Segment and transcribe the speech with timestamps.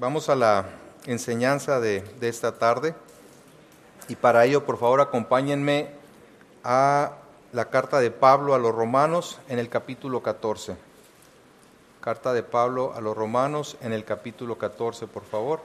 [0.00, 0.64] Vamos a la
[1.06, 2.94] enseñanza de, esta tarde
[4.06, 5.88] y para ello por favor acompáñenme
[6.62, 7.16] a
[7.52, 10.76] la carta de Pablo a los romanos en el capítulo 14.
[12.00, 15.62] Carta de Pablo a los romanos en el capítulo 14, por favor.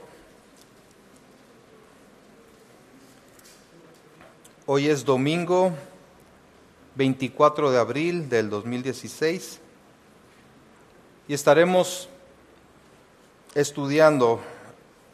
[4.66, 5.74] Hoy es domingo
[6.96, 9.60] 24 de abril del 2016
[11.28, 12.10] y estaremos
[13.56, 14.42] estudiando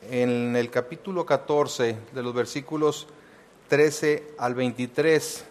[0.09, 3.07] en el capítulo 14 de los versículos
[3.67, 5.45] 13 al 23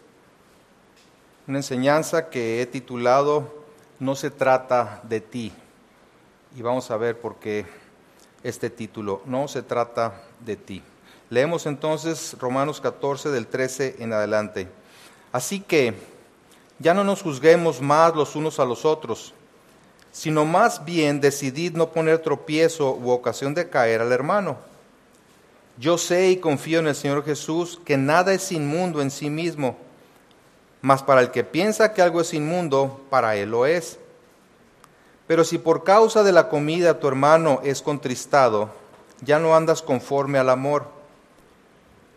[1.46, 3.65] una enseñanza que he titulado
[4.01, 5.52] No se trata de ti.
[6.56, 7.66] Y vamos a ver por qué
[8.43, 10.82] este título, No se trata de ti.
[11.30, 14.68] Leemos entonces Romanos 14 del 13 en adelante.
[15.32, 15.95] Así que
[16.79, 19.34] ya no nos juzguemos más los unos a los otros
[20.19, 24.57] sino más bien decidid no poner tropiezo u ocasión de caer al hermano.
[25.79, 29.77] Yo sé y confío en el Señor Jesús que nada es inmundo en sí mismo,
[30.80, 34.01] mas para el que piensa que algo es inmundo, para él lo es.
[35.29, 38.71] Pero si por causa de la comida tu hermano es contristado,
[39.21, 40.88] ya no andas conforme al amor.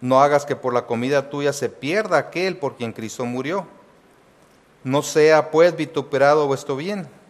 [0.01, 3.67] No hagas que por la comida tuya se pierda aquel por quien Cristo murió.
[4.83, 7.20] No sea pues vituperado vuestro bien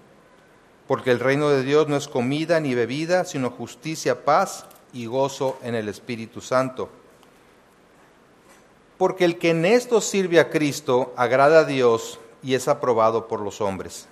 [0.92, 5.58] porque el reino de Dios no es comida ni bebida, sino justicia, paz y gozo
[5.64, 6.89] en el Espíritu Santo.
[8.97, 13.39] Porque el que en esto sirve a Cristo agrada a Dios y es aprobado por
[13.39, 14.09] los hombres.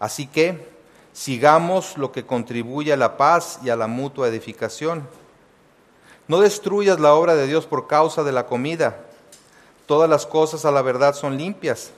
[0.00, 0.66] Así que
[1.12, 5.06] sigamos lo que contribuye a la paz y a la mutua edificación.
[6.26, 8.96] No destruyas la obra de Dios por causa de la comida.
[9.84, 11.92] Todas las cosas a la verdad son limpias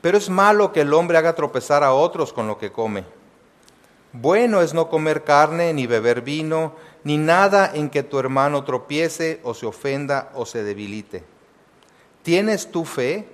[0.00, 3.04] pero es malo que el hombre haga tropezar a otros con lo que come.
[4.12, 9.40] Bueno es no comer carne, ni beber vino, ni nada en que tu hermano tropiece
[9.44, 11.22] o se ofenda o se debilite.
[12.22, 13.28] ¿Tienes tu fe?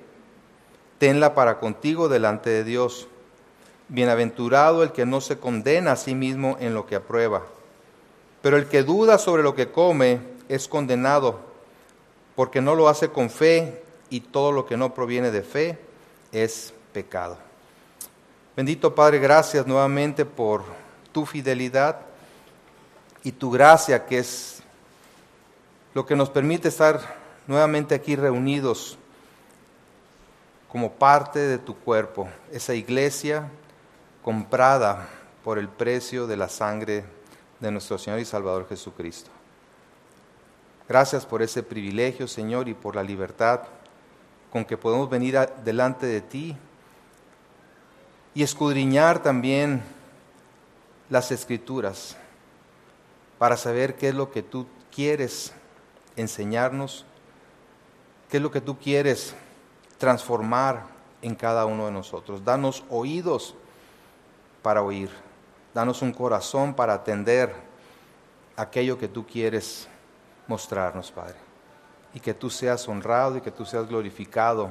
[0.98, 3.08] Tenla para contigo delante de Dios.
[3.88, 7.44] Bienaventurado el que no se condena a sí mismo en lo que aprueba.
[8.42, 11.40] Pero el que duda sobre lo que come es condenado,
[12.34, 15.85] porque no lo hace con fe y todo lo que no proviene de fe
[16.32, 17.38] es pecado.
[18.56, 20.64] Bendito Padre, gracias nuevamente por
[21.12, 22.00] tu fidelidad
[23.22, 24.62] y tu gracia que es
[25.94, 27.00] lo que nos permite estar
[27.46, 28.98] nuevamente aquí reunidos
[30.68, 33.48] como parte de tu cuerpo, esa iglesia
[34.22, 35.08] comprada
[35.44, 37.04] por el precio de la sangre
[37.60, 39.30] de nuestro Señor y Salvador Jesucristo.
[40.88, 43.60] Gracias por ese privilegio, Señor, y por la libertad
[44.56, 46.56] con que podemos venir delante de ti
[48.32, 49.82] y escudriñar también
[51.10, 52.16] las escrituras
[53.36, 55.52] para saber qué es lo que tú quieres
[56.16, 57.04] enseñarnos,
[58.30, 59.34] qué es lo que tú quieres
[59.98, 60.84] transformar
[61.20, 62.42] en cada uno de nosotros.
[62.42, 63.54] Danos oídos
[64.62, 65.10] para oír,
[65.74, 67.54] danos un corazón para atender
[68.56, 69.86] aquello que tú quieres
[70.48, 71.45] mostrarnos, Padre
[72.16, 74.70] y que tú seas honrado y que tú seas glorificado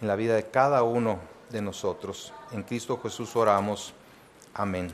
[0.00, 1.18] en la vida de cada uno
[1.50, 2.32] de nosotros.
[2.50, 3.92] En Cristo Jesús oramos.
[4.54, 4.90] Amén.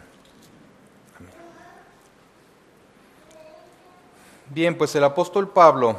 [4.51, 5.97] Bien, pues el apóstol Pablo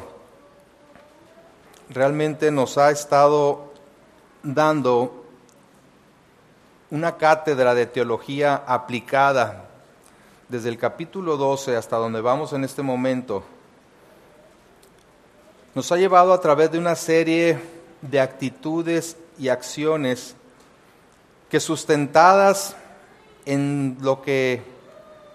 [1.88, 3.72] realmente nos ha estado
[4.42, 5.24] dando
[6.90, 9.64] una cátedra de teología aplicada
[10.50, 13.55] desde el capítulo 12 hasta donde vamos en este momento
[15.76, 17.58] nos ha llevado a través de una serie
[18.00, 20.34] de actitudes y acciones
[21.50, 22.74] que sustentadas
[23.44, 24.62] en lo que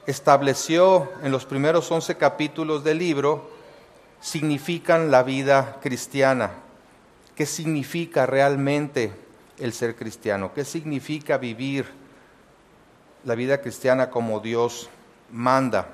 [0.08, 3.52] estableció en los primeros once capítulos del libro,
[4.20, 6.50] significan la vida cristiana.
[7.36, 9.14] ¿Qué significa realmente
[9.60, 10.54] el ser cristiano?
[10.56, 11.86] ¿Qué significa vivir
[13.26, 14.90] la vida cristiana como Dios
[15.32, 15.88] manda?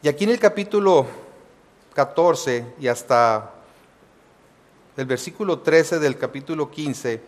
[0.00, 1.27] Y aquí en el capítulo
[1.98, 3.50] 14 y hasta
[4.96, 7.20] el versículo 13 del capítulo 15,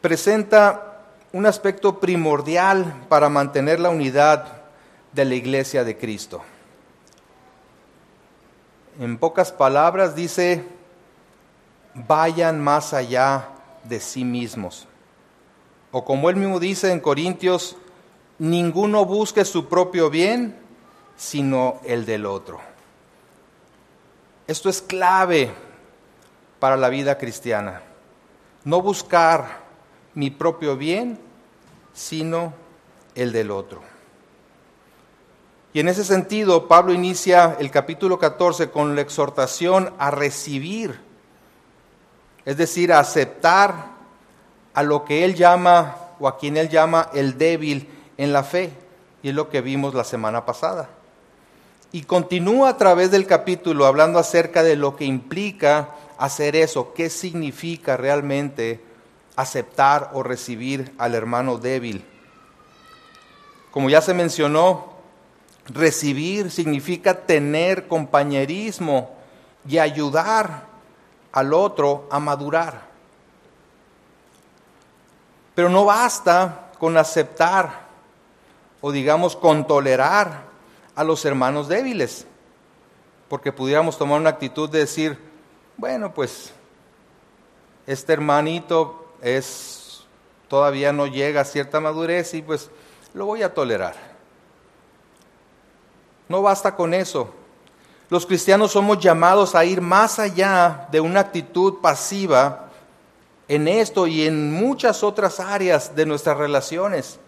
[0.00, 4.62] presenta un aspecto primordial para mantener la unidad
[5.12, 6.42] de la iglesia de Cristo.
[8.98, 10.64] En pocas palabras dice,
[11.94, 13.50] vayan más allá
[13.84, 14.88] de sí mismos.
[15.92, 17.76] O como él mismo dice en Corintios,
[18.40, 20.58] ninguno busque su propio bien,
[21.16, 22.71] sino el del otro.
[24.46, 25.52] Esto es clave
[26.58, 27.82] para la vida cristiana.
[28.64, 29.62] No buscar
[30.14, 31.18] mi propio bien,
[31.92, 32.52] sino
[33.14, 33.80] el del otro.
[35.72, 41.00] Y en ese sentido, Pablo inicia el capítulo 14 con la exhortación a recibir,
[42.44, 43.92] es decir, a aceptar
[44.74, 48.72] a lo que él llama o a quien él llama el débil en la fe.
[49.22, 50.88] Y es lo que vimos la semana pasada.
[51.92, 57.10] Y continúa a través del capítulo hablando acerca de lo que implica hacer eso, qué
[57.10, 58.82] significa realmente
[59.36, 62.02] aceptar o recibir al hermano débil.
[63.70, 64.92] Como ya se mencionó,
[65.66, 69.14] recibir significa tener compañerismo
[69.68, 70.66] y ayudar
[71.30, 72.82] al otro a madurar.
[75.54, 77.82] Pero no basta con aceptar
[78.80, 80.51] o digamos con tolerar
[80.94, 82.26] a los hermanos débiles,
[83.28, 85.18] porque pudiéramos tomar una actitud de decir,
[85.76, 86.52] bueno, pues
[87.86, 90.04] este hermanito es
[90.48, 92.70] todavía no llega a cierta madurez y pues
[93.14, 93.94] lo voy a tolerar.
[96.28, 97.32] No basta con eso.
[98.10, 102.68] Los cristianos somos llamados a ir más allá de una actitud pasiva
[103.48, 107.18] en esto y en muchas otras áreas de nuestras relaciones.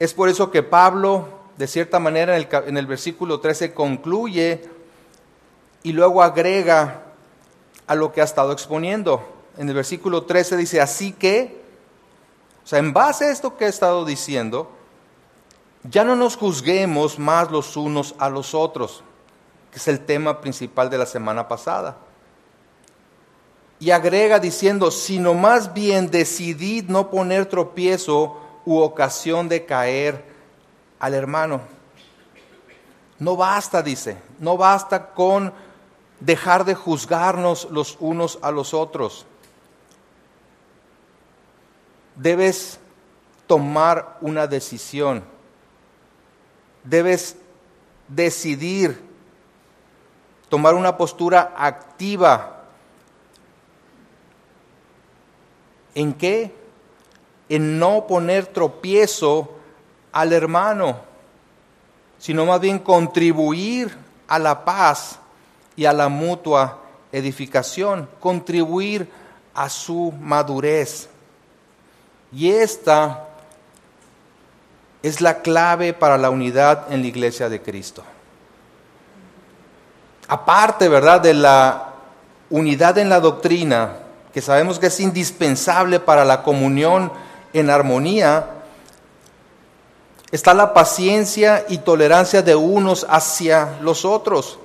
[0.00, 1.28] Es por eso que Pablo,
[1.60, 4.62] de cierta manera, en el, versículo 13 concluye
[5.82, 7.02] y luego agrega
[7.86, 9.22] a lo que ha estado exponiendo.
[9.58, 11.60] En el versículo 13 dice, así que,
[12.64, 14.70] o sea, en base a esto que he estado diciendo,
[15.82, 19.04] ya no nos juzguemos más los unos a los otros,
[19.70, 21.98] que es el tema principal de la semana pasada.
[23.80, 30.29] Y agrega diciendo, sino más bien decidid no poner tropiezo u ocasión de caer
[31.00, 31.62] al hermano.
[33.18, 35.52] No basta, dice, no basta con
[36.20, 39.26] dejar de juzgarnos los unos a los otros.
[42.14, 42.78] Debes
[43.46, 45.24] tomar una decisión.
[46.84, 47.36] Debes
[48.08, 49.02] decidir,
[50.48, 52.64] tomar una postura activa.
[55.94, 56.54] ¿En qué?
[57.48, 59.59] En no poner tropiezo
[60.12, 61.00] al hermano,
[62.18, 63.96] sino más bien contribuir
[64.28, 65.18] a la paz
[65.76, 66.78] y a la mutua
[67.12, 69.10] edificación, contribuir
[69.54, 71.08] a su madurez.
[72.32, 73.26] Y esta
[75.02, 78.04] es la clave para la unidad en la iglesia de Cristo.
[80.28, 81.94] Aparte, ¿verdad?, de la
[82.50, 83.96] unidad en la doctrina,
[84.32, 87.10] que sabemos que es indispensable para la comunión
[87.52, 88.59] en armonía,
[90.32, 94.58] está la paciencia y tolerancia de unos hacia los otros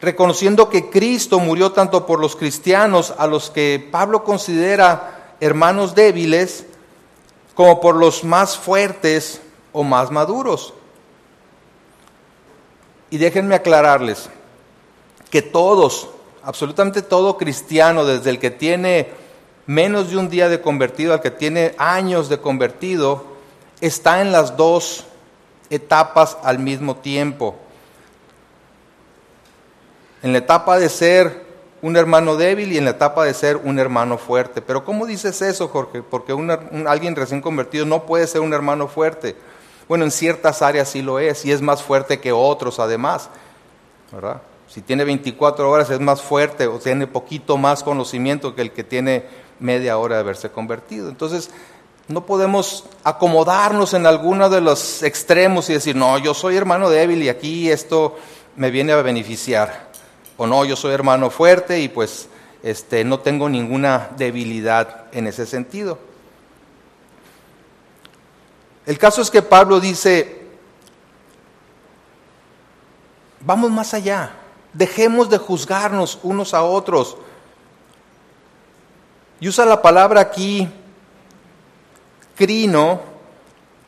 [0.00, 6.66] reconociendo que Cristo murió tanto por los cristianos, a los que Pablo considera hermanos débiles,
[7.54, 9.40] como por los más fuertes
[9.72, 10.74] o más maduros.
[13.10, 14.28] Y déjenme aclararles
[15.30, 16.08] que todos,
[16.42, 19.08] absolutamente todo cristiano, desde el que tiene
[19.66, 23.35] menos de un día de convertido al que tiene años de convertido,
[23.80, 25.04] está en las dos
[25.70, 27.56] etapas al mismo tiempo
[30.26, 31.46] en la etapa de ser
[31.82, 34.60] un hermano débil y en la etapa de ser un hermano fuerte.
[34.60, 36.02] Pero ¿cómo dices eso, Jorge?
[36.02, 36.34] Porque
[36.86, 39.36] alguien recién convertido no puede ser un hermano fuerte.
[39.86, 43.30] Bueno, en ciertas áreas sí lo es y es más fuerte que otros además.
[44.10, 44.42] ¿verdad?
[44.68, 48.82] Si tiene 24 horas es más fuerte o tiene poquito más conocimiento que el que
[48.82, 49.24] tiene
[49.60, 51.08] media hora de haberse convertido.
[51.08, 51.50] Entonces,
[52.08, 57.22] no podemos acomodarnos en alguno de los extremos y decir, no, yo soy hermano débil
[57.22, 58.16] y aquí esto
[58.54, 59.90] me viene a beneficiar
[60.36, 62.28] o no, yo soy hermano fuerte y pues
[62.62, 65.98] este, no tengo ninguna debilidad en ese sentido.
[68.84, 70.46] El caso es que Pablo dice,
[73.40, 74.32] vamos más allá,
[74.72, 77.16] dejemos de juzgarnos unos a otros.
[79.40, 80.68] Y usa la palabra aquí,
[82.36, 83.00] crino,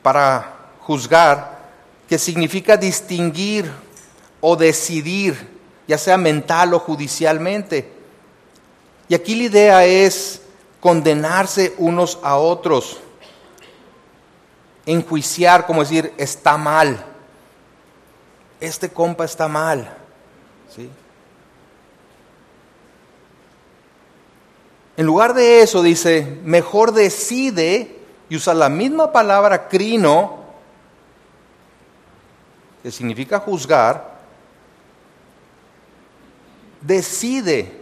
[0.03, 1.59] para juzgar,
[2.09, 3.71] que significa distinguir
[4.41, 7.91] o decidir ya sea mental o judicialmente.
[9.09, 10.43] Y aquí la idea es
[10.81, 12.99] condenarse unos a otros,
[14.85, 17.05] enjuiciar, como decir, está mal,
[18.61, 19.97] este compa está mal.
[20.77, 20.91] ¿sí?
[24.99, 27.98] En lugar de eso dice, mejor decide
[28.29, 30.39] y usa la misma palabra crino,
[32.83, 34.19] que significa juzgar,
[36.81, 37.79] decide.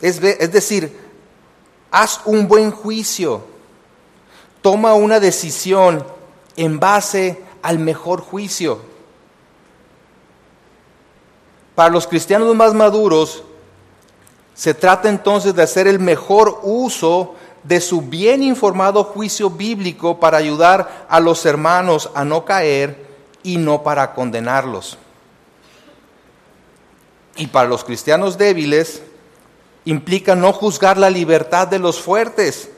[0.00, 0.96] Es, decir,
[1.90, 3.44] haz un buen juicio,
[4.62, 6.04] toma una decisión
[6.56, 8.80] en base al mejor juicio.
[11.74, 13.42] Para los cristianos más maduros,
[14.54, 17.34] se trata entonces de hacer el mejor uso
[17.68, 23.06] de su bien informado juicio bíblico para ayudar a los hermanos a no caer
[23.42, 24.96] y no para condenarlos.
[27.36, 29.02] Y para los cristianos débiles
[29.84, 32.70] implica no juzgar la libertad de los fuertes,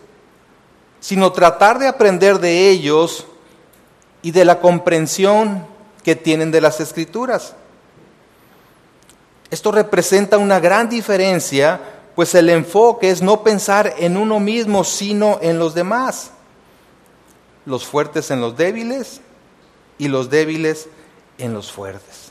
[0.99, 3.27] sino tratar de aprender de ellos
[4.23, 5.67] y de la comprensión
[6.03, 7.55] que tienen de las escrituras.
[9.53, 11.81] Esto representa una gran diferencia,
[12.21, 16.33] pues el enfoque es no pensar en uno mismo, sino en los demás.
[17.65, 19.23] Los fuertes en los débiles
[19.97, 20.91] y los débiles
[21.39, 22.31] en los fuertes.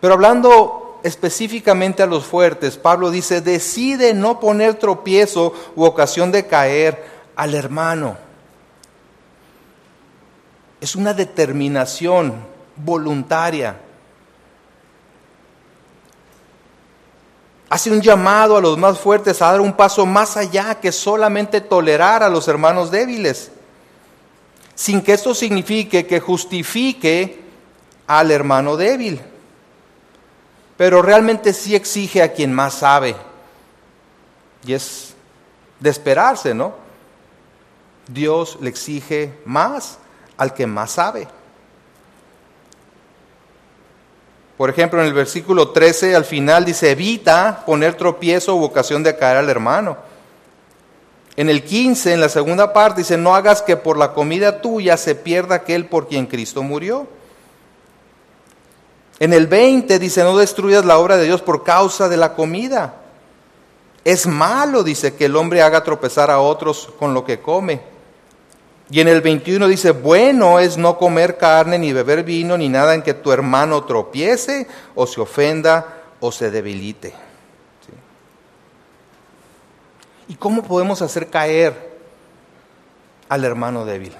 [0.00, 6.46] Pero hablando específicamente a los fuertes, Pablo dice, decide no poner tropiezo u ocasión de
[6.46, 7.04] caer
[7.36, 8.16] al hermano.
[10.80, 12.36] Es una determinación
[12.74, 13.76] voluntaria
[17.68, 21.60] hace un llamado a los más fuertes a dar un paso más allá que solamente
[21.60, 23.50] tolerar a los hermanos débiles,
[24.74, 27.40] sin que esto signifique que justifique
[28.06, 29.20] al hermano débil,
[30.76, 33.16] pero realmente sí exige a quien más sabe,
[34.64, 35.14] y es
[35.80, 36.74] de esperarse, ¿no?
[38.08, 39.98] Dios le exige más
[40.36, 41.26] al que más sabe.
[44.56, 49.16] Por ejemplo, en el versículo 13 al final dice, evita poner tropiezo o ocasión de
[49.16, 49.98] caer al hermano.
[51.36, 54.96] En el 15, en la segunda parte, dice, no hagas que por la comida tuya
[54.96, 57.06] se pierda aquel por quien Cristo murió.
[59.18, 62.94] En el 20 dice, no destruyas la obra de Dios por causa de la comida.
[64.04, 67.95] Es malo, dice, que el hombre haga tropezar a otros con lo que come.
[68.88, 72.94] Y en el 21 dice, bueno es no comer carne, ni beber vino, ni nada
[72.94, 77.12] en que tu hermano tropiece o se ofenda o se debilite.
[80.28, 81.96] ¿Y cómo podemos hacer caer
[83.28, 84.14] al hermano débil?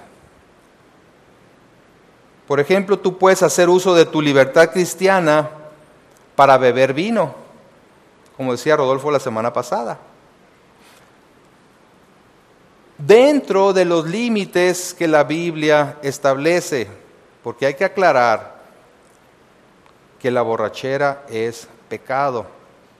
[2.46, 5.50] Por ejemplo, tú puedes hacer uso de tu libertad cristiana
[6.36, 7.34] para beber vino,
[8.36, 9.98] como decía Rodolfo la semana pasada
[13.06, 16.88] dentro de los límites que la Biblia establece,
[17.42, 18.56] porque hay que aclarar
[20.20, 22.46] que la borrachera es pecado.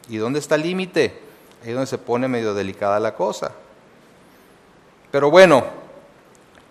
[0.08, 1.20] ¿Y dónde está el límite?
[1.62, 3.50] Ahí es donde se pone medio delicada la cosa.
[5.10, 5.64] Pero bueno,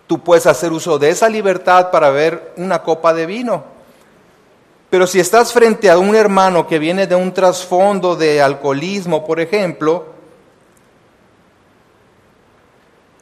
[0.06, 3.64] tú puedes hacer uso de esa libertad para ver una copa de vino.
[4.88, 9.40] Pero si estás frente a un hermano que viene de un trasfondo de alcoholismo, por
[9.40, 10.15] ejemplo,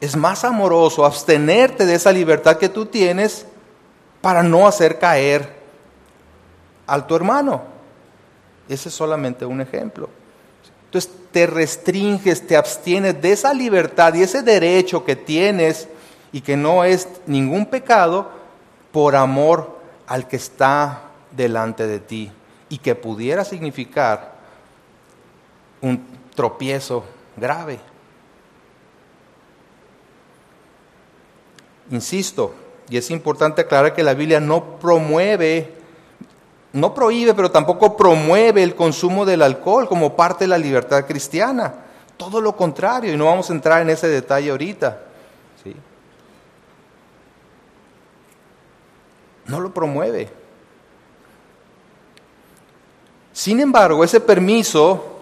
[0.01, 3.45] es más amoroso abstenerte de esa libertad que tú tienes
[4.21, 5.55] para no hacer caer
[6.87, 7.63] al tu hermano.
[8.67, 10.09] Ese es solamente un ejemplo.
[10.85, 15.87] Entonces te restringes, te abstienes de esa libertad y ese derecho que tienes
[16.31, 18.29] y que no es ningún pecado
[18.91, 22.31] por amor al que está delante de ti
[22.69, 24.35] y que pudiera significar
[25.81, 27.03] un tropiezo
[27.35, 27.79] grave.
[31.91, 32.53] Insisto,
[32.89, 35.73] y es importante aclarar que la Biblia no promueve,
[36.73, 41.73] no prohíbe, pero tampoco promueve el consumo del alcohol como parte de la libertad cristiana.
[42.17, 45.01] Todo lo contrario, y no vamos a entrar en ese detalle ahorita.
[49.47, 50.27] No lo promueve.
[53.31, 55.14] Sin embargo, ese permiso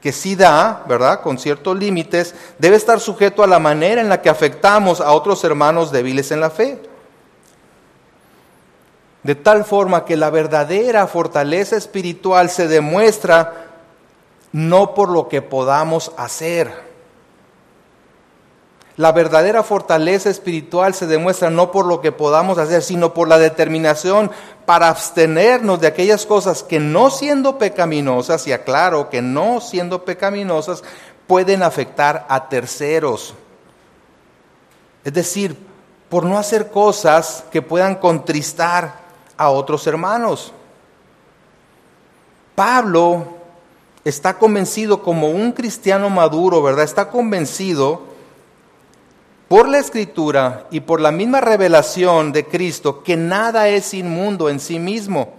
[0.00, 1.20] que sí da, ¿verdad?
[1.22, 5.42] Con ciertos límites, debe estar sujeto a la manera en la que afectamos a otros
[5.44, 6.80] hermanos débiles en la fe.
[9.22, 13.66] De tal forma que la verdadera fortaleza espiritual se demuestra
[14.52, 16.87] no por lo que podamos hacer,
[18.98, 23.38] la verdadera fortaleza espiritual se demuestra no por lo que podamos hacer, sino por la
[23.38, 24.32] determinación
[24.66, 30.82] para abstenernos de aquellas cosas que no siendo pecaminosas, y aclaro que no siendo pecaminosas,
[31.28, 33.34] pueden afectar a terceros.
[35.04, 35.56] Es decir,
[36.08, 38.94] por no hacer cosas que puedan contristar
[39.36, 40.52] a otros hermanos.
[42.56, 43.26] Pablo
[44.04, 46.84] está convencido como un cristiano maduro, ¿verdad?
[46.84, 48.07] Está convencido
[49.48, 54.60] por la escritura y por la misma revelación de Cristo que nada es inmundo en
[54.60, 55.34] sí mismo.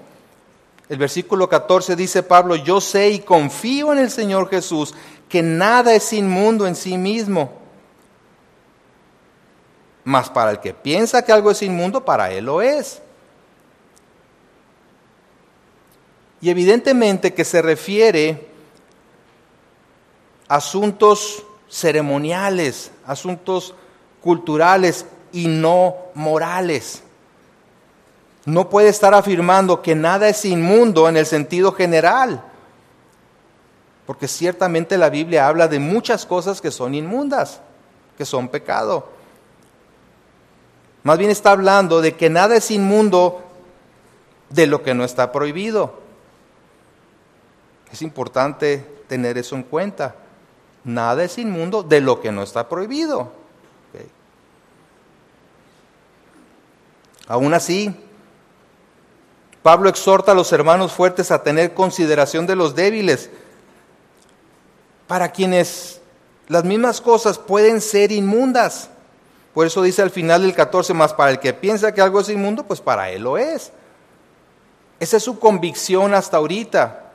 [0.89, 4.95] El versículo 14 dice Pablo, yo sé y confío en el Señor Jesús
[5.29, 7.53] que nada es inmundo en sí mismo.
[10.03, 12.99] Mas para el que piensa que algo es inmundo, para él lo es.
[16.41, 18.47] Y evidentemente que se refiere
[20.47, 23.75] a asuntos ceremoniales, asuntos
[24.21, 27.03] culturales y no morales.
[28.45, 32.43] No puede estar afirmando que nada es inmundo en el sentido general,
[34.05, 37.61] porque ciertamente la Biblia habla de muchas cosas que son inmundas,
[38.17, 39.09] que son pecado.
[41.03, 43.43] Más bien está hablando de que nada es inmundo
[44.49, 45.99] de lo que no está prohibido.
[47.91, 50.15] Es importante tener eso en cuenta.
[50.83, 53.38] Nada es inmundo de lo que no está prohibido.
[57.29, 57.95] Aún así,
[59.61, 63.29] Pablo exhorta a los hermanos fuertes a tener consideración de los débiles,
[65.07, 66.01] para quienes
[66.47, 68.89] las mismas cosas pueden ser inmundas.
[69.53, 72.29] Por eso dice al final del 14, más para el que piensa que algo es
[72.29, 73.71] inmundo, pues para él lo es.
[74.99, 77.11] Esa es su convicción hasta ahorita.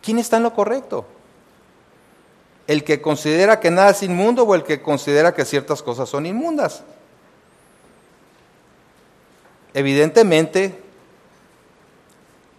[0.00, 1.04] ¿Quién está en lo correcto?
[2.66, 6.24] ¿El que considera que nada es inmundo o el que considera que ciertas cosas son
[6.24, 6.82] inmundas?
[9.74, 10.80] Evidentemente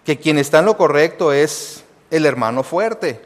[0.03, 3.21] que quien está en lo correcto es el hermano fuerte.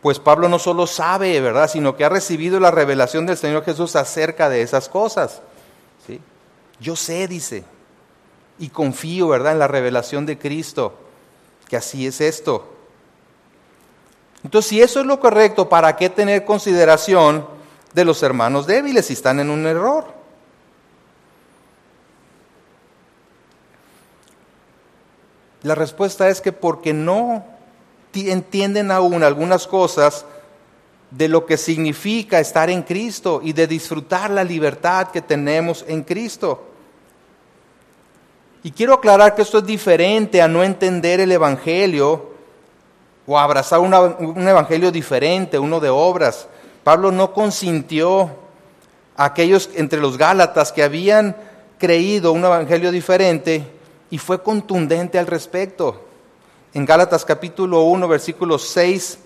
[0.00, 3.96] Pues Pablo no solo sabe, ¿verdad?, sino que ha recibido la revelación del Señor Jesús
[3.96, 5.42] acerca de esas cosas.
[6.06, 6.20] ¿sí?
[6.80, 7.64] Yo sé, dice,
[8.58, 10.94] y confío, ¿verdad?, en la revelación de Cristo,
[11.68, 12.73] que así es esto.
[14.44, 17.46] Entonces, si eso es lo correcto, ¿para qué tener consideración
[17.94, 20.04] de los hermanos débiles si están en un error?
[25.62, 27.42] La respuesta es que porque no
[28.12, 30.26] entienden aún algunas cosas
[31.10, 36.02] de lo que significa estar en Cristo y de disfrutar la libertad que tenemos en
[36.02, 36.64] Cristo.
[38.62, 42.33] Y quiero aclarar que esto es diferente a no entender el Evangelio
[43.26, 46.46] o abrazar un evangelio diferente, uno de obras.
[46.82, 48.30] Pablo no consintió
[49.16, 51.36] a aquellos entre los Gálatas que habían
[51.78, 53.64] creído un evangelio diferente
[54.10, 56.02] y fue contundente al respecto.
[56.74, 59.18] En Gálatas capítulo 1, versículos 6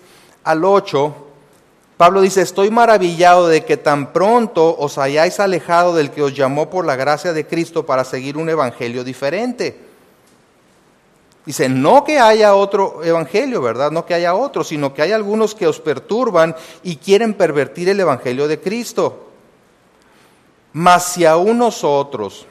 [0.43, 1.15] al 8,
[1.97, 6.69] Pablo dice, estoy maravillado de que tan pronto os hayáis alejado del que os llamó
[6.69, 9.88] por la gracia de Cristo para seguir un evangelio diferente
[11.49, 13.89] Dice, no que haya otro evangelio, ¿verdad?
[13.89, 17.99] No que haya otro, sino que hay algunos que os perturban y quieren pervertir el
[17.99, 19.31] evangelio de Cristo.
[20.73, 22.45] Mas si aún nosotros,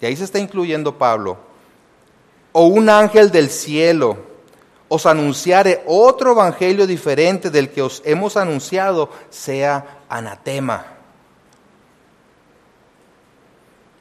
[0.00, 1.38] y ahí se está incluyendo Pablo,
[2.52, 4.16] o un ángel del cielo
[4.86, 10.86] os anunciare otro evangelio diferente del que os hemos anunciado, sea anatema.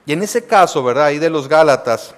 [0.06, 1.06] Y en ese caso, ¿verdad?
[1.06, 2.14] Ahí de los Gálatas,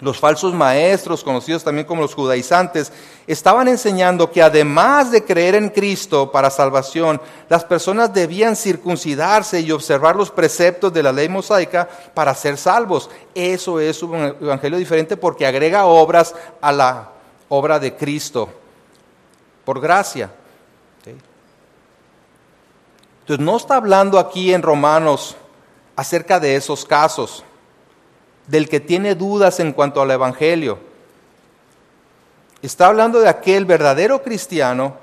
[0.00, 2.92] los falsos maestros, conocidos también como los judaizantes,
[3.26, 9.70] estaban enseñando que además de creer en Cristo para salvación, las personas debían circuncidarse y
[9.72, 13.10] observar los preceptos de la ley mosaica para ser salvos.
[13.34, 17.10] Eso es un evangelio diferente porque agrega obras a la
[17.48, 18.48] obra de Cristo,
[19.64, 20.30] por gracia.
[23.20, 25.36] Entonces no está hablando aquí en Romanos
[25.94, 27.44] acerca de esos casos
[28.50, 30.78] del que tiene dudas en cuanto al Evangelio.
[32.62, 34.94] Está hablando de aquel verdadero cristiano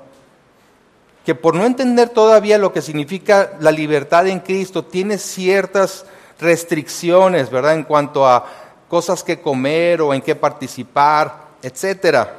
[1.24, 6.06] que por no entender todavía lo que significa la libertad en Cristo, tiene ciertas
[6.38, 7.74] restricciones, ¿verdad?
[7.74, 8.46] En cuanto a
[8.88, 12.34] cosas que comer o en qué participar, etcétera.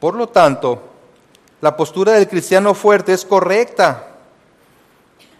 [0.00, 0.82] Por lo tanto,
[1.60, 4.13] la postura del cristiano fuerte es correcta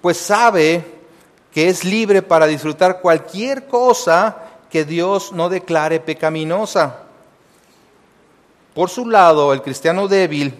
[0.05, 0.85] pues sabe
[1.51, 4.37] que es libre para disfrutar cualquier cosa
[4.69, 7.05] que Dios no declare pecaminosa.
[8.75, 10.53] Por su lado, el cristiano débil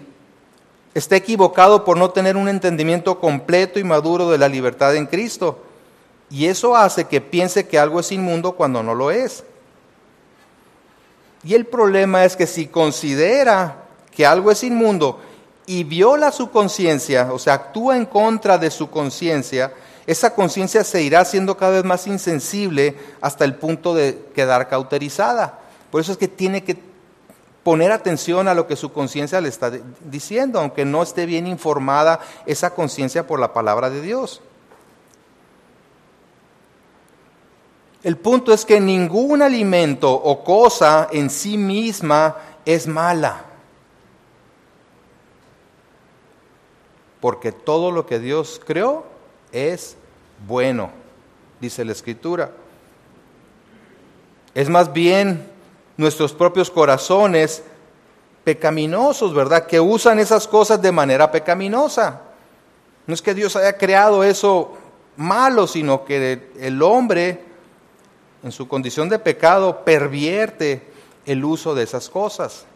[0.94, 5.59] está equivocado por no tener un entendimiento completo y maduro de la libertad en Cristo.
[6.30, 9.44] Y eso hace que piense que algo es inmundo cuando no lo es.
[11.42, 15.20] Y el problema es que si considera que algo es inmundo
[15.66, 19.72] y viola su conciencia, o sea, actúa en contra de su conciencia,
[20.07, 25.61] esa conciencia se irá siendo cada vez más insensible hasta el punto de quedar cauterizada.
[25.90, 26.79] Por eso es que tiene que
[27.62, 29.72] poner atención a lo que su conciencia le está
[30.05, 34.42] diciendo, aunque no esté bien informada esa conciencia por la palabra de Dios.
[38.03, 43.53] El punto es que ningún alimento o cosa en sí misma es mala.
[47.24, 49.02] Porque todo lo que Dios creó
[49.50, 49.96] es
[50.46, 50.90] bueno,
[51.58, 52.50] dice la Escritura.
[54.54, 55.50] Es más bien
[55.96, 57.62] nuestros propios corazones
[58.44, 59.66] pecaminosos, ¿verdad?
[59.66, 62.20] Que usan esas cosas de manera pecaminosa.
[63.06, 64.76] No es que Dios haya creado eso
[65.16, 67.42] malo, sino que el hombre,
[68.42, 70.82] en su condición de pecado, pervierte
[71.24, 72.66] el uso de esas cosas.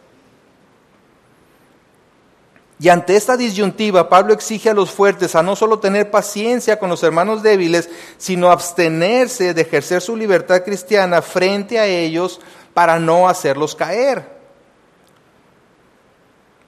[2.81, 6.89] Y ante esta disyuntiva, Pablo exige a los fuertes a no solo tener paciencia con
[6.89, 12.39] los hermanos débiles, sino abstenerse de ejercer su libertad cristiana frente a ellos
[12.73, 14.25] para no hacerlos caer.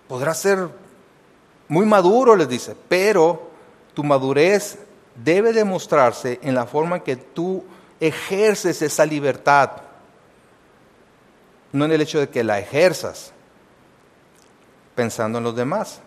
[0.10, 0.67] Podrá ser
[1.69, 3.50] muy maduro, les dice, pero
[3.93, 4.80] tu madurez
[5.15, 7.63] debe demostrarse en la forma en que tú
[8.02, 9.71] ejerces esa libertad,
[11.71, 13.32] no en el hecho de que la ejerzas
[15.02, 16.00] pensando en los demás.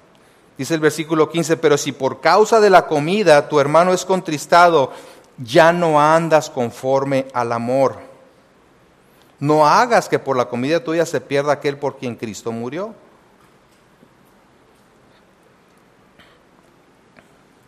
[0.57, 4.92] Dice el versículo 15, pero si por causa de la comida tu hermano es contristado,
[5.37, 7.96] ya no andas conforme al amor.
[9.40, 12.94] No hagas que por la comida tuya se pierda aquel por quien Cristo murió.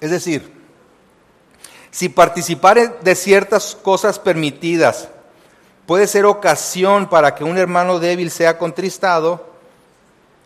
[0.00, 0.52] Es decir,
[1.90, 5.08] si participar de ciertas cosas permitidas
[5.86, 9.55] puede ser ocasión para que un hermano débil sea contristado,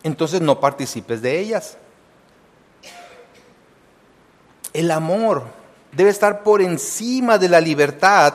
[0.03, 1.77] entonces no participes de ellas.
[4.73, 5.45] El amor
[5.91, 8.33] debe estar por encima de la libertad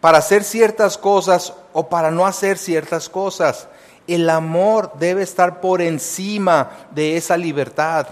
[0.00, 3.68] para hacer ciertas cosas o para no hacer ciertas cosas.
[4.06, 8.08] El amor debe estar por encima de esa libertad.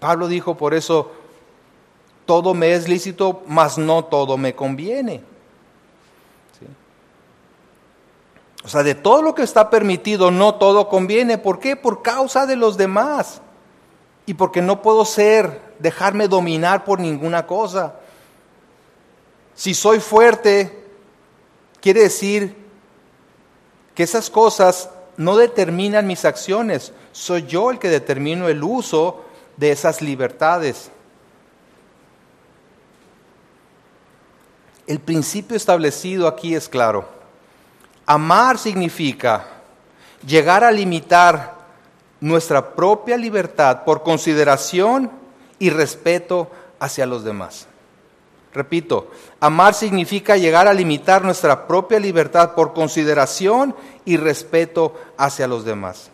[0.00, 1.12] Pablo dijo por eso,
[2.26, 5.22] todo me es lícito, mas no todo me conviene.
[8.64, 11.36] O sea, de todo lo que está permitido, no todo conviene.
[11.36, 11.76] ¿Por qué?
[11.76, 13.42] Por causa de los demás.
[14.24, 17.96] Y porque no puedo ser, dejarme dominar por ninguna cosa.
[19.54, 20.82] Si soy fuerte,
[21.82, 22.56] quiere decir
[23.94, 26.94] que esas cosas no determinan mis acciones.
[27.12, 29.24] Soy yo el que determino el uso
[29.58, 30.90] de esas libertades.
[34.86, 37.13] El principio establecido aquí es claro.
[38.06, 39.46] Amar significa
[40.26, 41.54] llegar a limitar
[42.20, 45.10] nuestra propia libertad por consideración
[45.58, 47.66] y respeto hacia los demás.
[48.52, 55.64] Repito, amar significa llegar a limitar nuestra propia libertad por consideración y respeto hacia los
[55.64, 56.10] demás.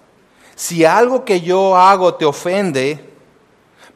[0.55, 3.10] Si algo que yo hago te ofende,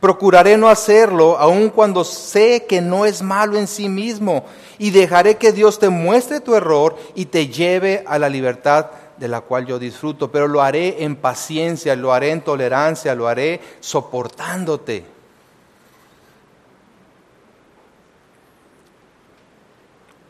[0.04, 4.44] Procuraré no hacerlo, aun cuando sé que no es malo en sí mismo,
[4.76, 9.28] y dejaré que Dios te muestre tu error y te lleve a la libertad de
[9.28, 13.62] la cual yo disfruto, pero lo haré en paciencia, lo haré en tolerancia, lo haré
[13.80, 15.06] soportándote.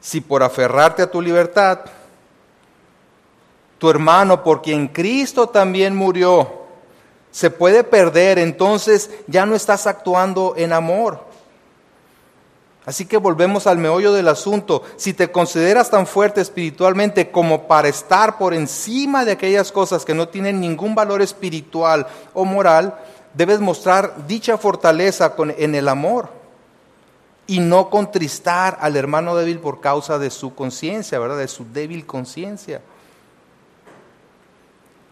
[0.00, 1.80] Si por aferrarte a tu libertad,
[3.78, 6.63] tu hermano por quien Cristo también murió,
[7.34, 11.24] se puede perder, entonces ya no estás actuando en amor.
[12.86, 14.84] Así que volvemos al meollo del asunto.
[14.94, 20.14] Si te consideras tan fuerte espiritualmente como para estar por encima de aquellas cosas que
[20.14, 23.00] no tienen ningún valor espiritual o moral,
[23.32, 26.28] debes mostrar dicha fortaleza en el amor
[27.48, 31.38] y no contristar al hermano débil por causa de su conciencia, ¿verdad?
[31.38, 32.80] De su débil conciencia.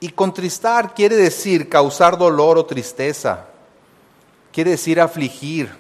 [0.03, 3.47] Y contristar quiere decir causar dolor o tristeza,
[4.51, 5.73] quiere decir afligir.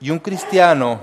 [0.00, 1.00] Y un cristiano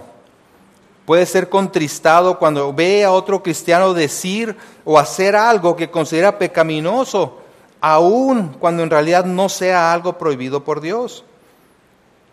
[1.06, 7.38] puede ser contristado cuando ve a otro cristiano decir o hacer algo que considera pecaminoso,
[7.82, 11.26] aun cuando en realidad no sea algo prohibido por Dios.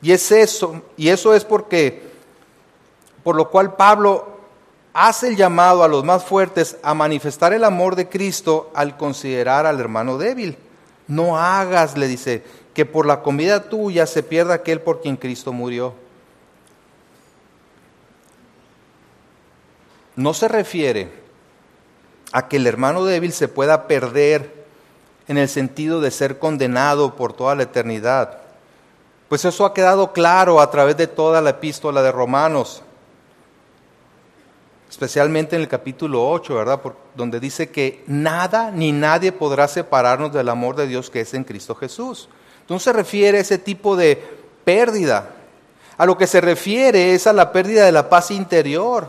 [0.00, 2.08] Y es eso, y eso es porque
[3.24, 4.35] por lo cual Pablo
[4.98, 9.66] hace el llamado a los más fuertes a manifestar el amor de Cristo al considerar
[9.66, 10.56] al hermano débil.
[11.06, 15.52] No hagas, le dice, que por la comida tuya se pierda aquel por quien Cristo
[15.52, 15.92] murió.
[20.14, 21.10] No se refiere
[22.32, 24.64] a que el hermano débil se pueda perder
[25.28, 28.38] en el sentido de ser condenado por toda la eternidad.
[29.28, 32.82] Pues eso ha quedado claro a través de toda la epístola de Romanos
[34.88, 36.80] especialmente en el capítulo 8, ¿verdad?
[37.14, 41.44] donde dice que nada ni nadie podrá separarnos del amor de Dios que es en
[41.44, 42.28] Cristo Jesús.
[42.60, 44.22] Entonces se refiere a ese tipo de
[44.64, 45.30] pérdida,
[45.98, 49.08] A lo que se refiere es a la pérdida de la paz interior,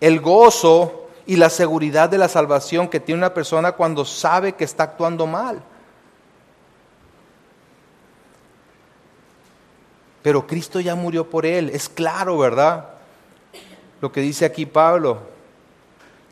[0.00, 4.64] el gozo y la seguridad de la salvación que tiene una persona cuando sabe que
[4.64, 5.60] está actuando mal.
[10.22, 12.97] Pero Cristo ya murió por él, es claro, ¿verdad?
[14.00, 15.18] Lo que dice aquí Pablo.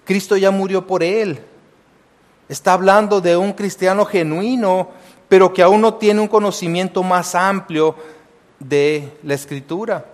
[0.04, 1.40] Cristo ya murió por él.
[2.48, 4.90] Está hablando de un cristiano genuino,
[5.28, 7.96] pero que aún no tiene un conocimiento más amplio
[8.60, 10.04] de la escritura.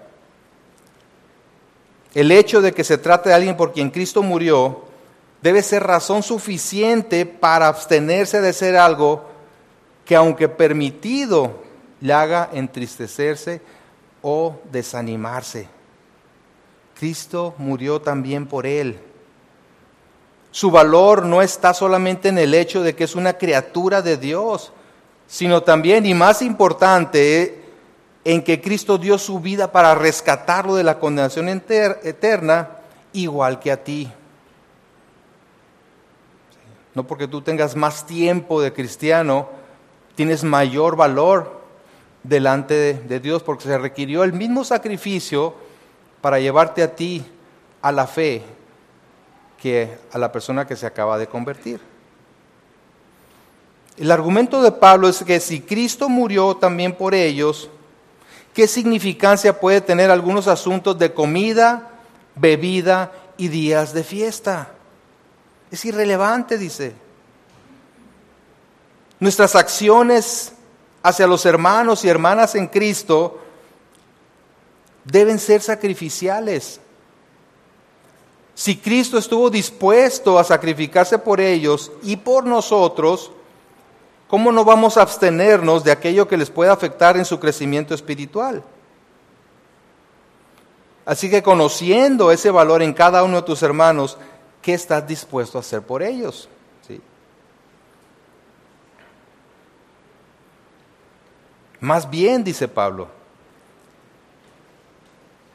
[2.14, 4.82] El hecho de que se trate de alguien por quien Cristo murió
[5.42, 9.24] debe ser razón suficiente para abstenerse de hacer algo
[10.04, 11.62] que aunque permitido
[12.00, 13.60] le haga entristecerse
[14.22, 15.68] o desanimarse.
[17.02, 19.00] Cristo murió también por él.
[20.52, 24.72] Su valor no está solamente en el hecho de que es una criatura de Dios,
[25.26, 27.60] sino también, y más importante,
[28.24, 32.70] en que Cristo dio su vida para rescatarlo de la condenación eterna,
[33.12, 34.08] igual que a ti.
[36.94, 39.48] No porque tú tengas más tiempo de cristiano,
[40.14, 41.62] tienes mayor valor
[42.22, 45.62] delante de, Dios, porque se requirió el mismo sacrificio
[46.22, 47.22] para llevarte a ti
[47.82, 48.42] a la fe
[49.61, 51.80] que a la persona que se acaba de convertir.
[53.98, 57.68] El argumento de Pablo es que si Cristo murió también por ellos,
[58.54, 61.90] ¿qué significancia puede tener algunos asuntos de comida,
[62.35, 64.70] bebida y días de fiesta?
[65.70, 66.94] Es irrelevante, dice.
[69.20, 70.52] Nuestras acciones
[71.02, 73.40] hacia los hermanos y hermanas en Cristo
[75.04, 76.80] deben ser sacrificiales.
[78.54, 83.32] Si Cristo estuvo dispuesto a sacrificarse por ellos y por nosotros,
[84.28, 88.62] ¿cómo no vamos a abstenernos de aquello que les puede afectar en su crecimiento espiritual?
[91.04, 94.18] Así que conociendo ese valor en cada uno de tus hermanos,
[94.60, 96.48] ¿qué estás dispuesto a hacer por ellos?
[101.82, 103.08] Más bien, dice Pablo,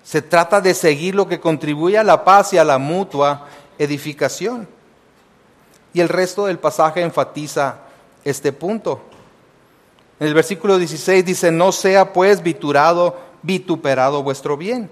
[0.07, 3.45] se trata de seguir lo que contribuye a la paz y a la mutua
[3.77, 4.65] edificación.
[5.91, 7.79] Y el resto del pasaje enfatiza
[8.23, 9.01] este punto.
[10.17, 14.89] En el versículo 16 dice, no sea pues viturado, vituperado vuestro bien.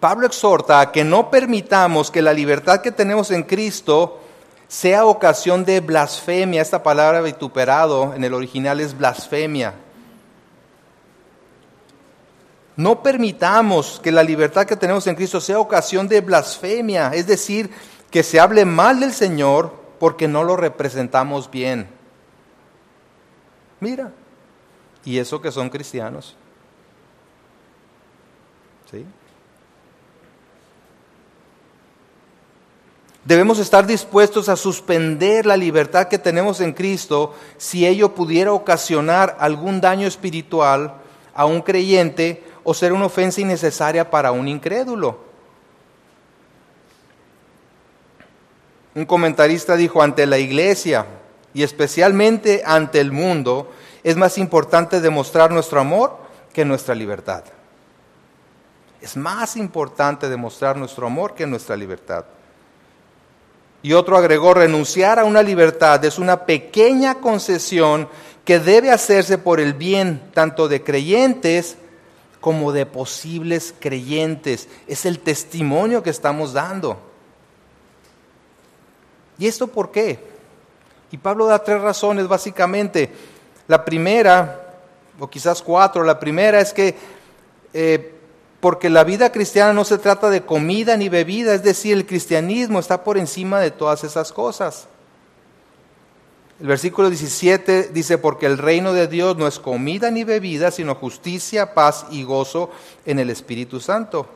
[0.00, 4.19] Pablo exhorta a que no permitamos que la libertad que tenemos en Cristo
[4.70, 6.62] sea ocasión de blasfemia.
[6.62, 9.74] Esta palabra vituperado en el original es blasfemia.
[12.76, 17.68] No permitamos que la libertad que tenemos en Cristo sea ocasión de blasfemia, es decir,
[18.12, 21.88] que se hable mal del Señor porque no lo representamos bien.
[23.80, 24.12] Mira,
[25.04, 26.36] y eso que son cristianos.
[28.88, 29.04] ¿Sí?
[33.24, 39.36] Debemos estar dispuestos a suspender la libertad que tenemos en Cristo si ello pudiera ocasionar
[39.38, 40.94] algún daño espiritual
[41.34, 45.18] a un creyente o ser una ofensa innecesaria para un incrédulo.
[48.94, 51.06] Un comentarista dijo, ante la iglesia
[51.52, 53.70] y especialmente ante el mundo,
[54.02, 56.16] es más importante demostrar nuestro amor
[56.54, 57.44] que nuestra libertad.
[59.00, 62.24] Es más importante demostrar nuestro amor que nuestra libertad.
[63.82, 68.08] Y otro agregó, renunciar a una libertad es una pequeña concesión
[68.44, 71.76] que debe hacerse por el bien tanto de creyentes
[72.40, 74.68] como de posibles creyentes.
[74.86, 76.98] Es el testimonio que estamos dando.
[79.38, 80.18] ¿Y esto por qué?
[81.10, 83.10] Y Pablo da tres razones básicamente.
[83.66, 84.74] La primera,
[85.18, 86.94] o quizás cuatro, la primera es que
[87.72, 88.19] eh,
[88.60, 92.78] porque la vida cristiana no se trata de comida ni bebida, es decir, el cristianismo
[92.78, 94.86] está por encima de todas esas cosas.
[96.60, 100.94] El versículo 17 dice, porque el reino de Dios no es comida ni bebida, sino
[100.94, 102.70] justicia, paz y gozo
[103.06, 104.26] en el Espíritu Santo.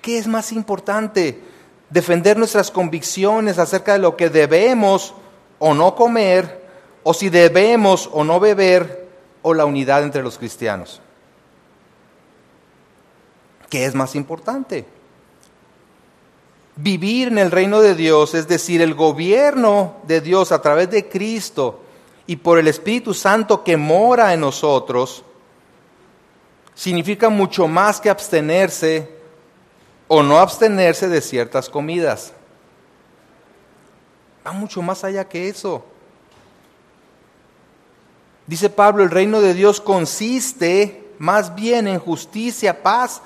[0.00, 1.42] ¿Qué es más importante?
[1.90, 5.12] Defender nuestras convicciones acerca de lo que debemos
[5.58, 6.62] o no comer,
[7.02, 9.08] o si debemos o no beber,
[9.42, 11.02] o la unidad entre los cristianos.
[13.72, 14.84] ¿Qué es más importante?
[16.76, 21.08] Vivir en el reino de Dios, es decir, el gobierno de Dios a través de
[21.08, 21.80] Cristo
[22.26, 25.24] y por el Espíritu Santo que mora en nosotros,
[26.74, 29.08] significa mucho más que abstenerse
[30.06, 32.34] o no abstenerse de ciertas comidas.
[34.46, 35.82] Va mucho más allá que eso.
[38.46, 43.22] Dice Pablo, el reino de Dios consiste más bien en justicia, paz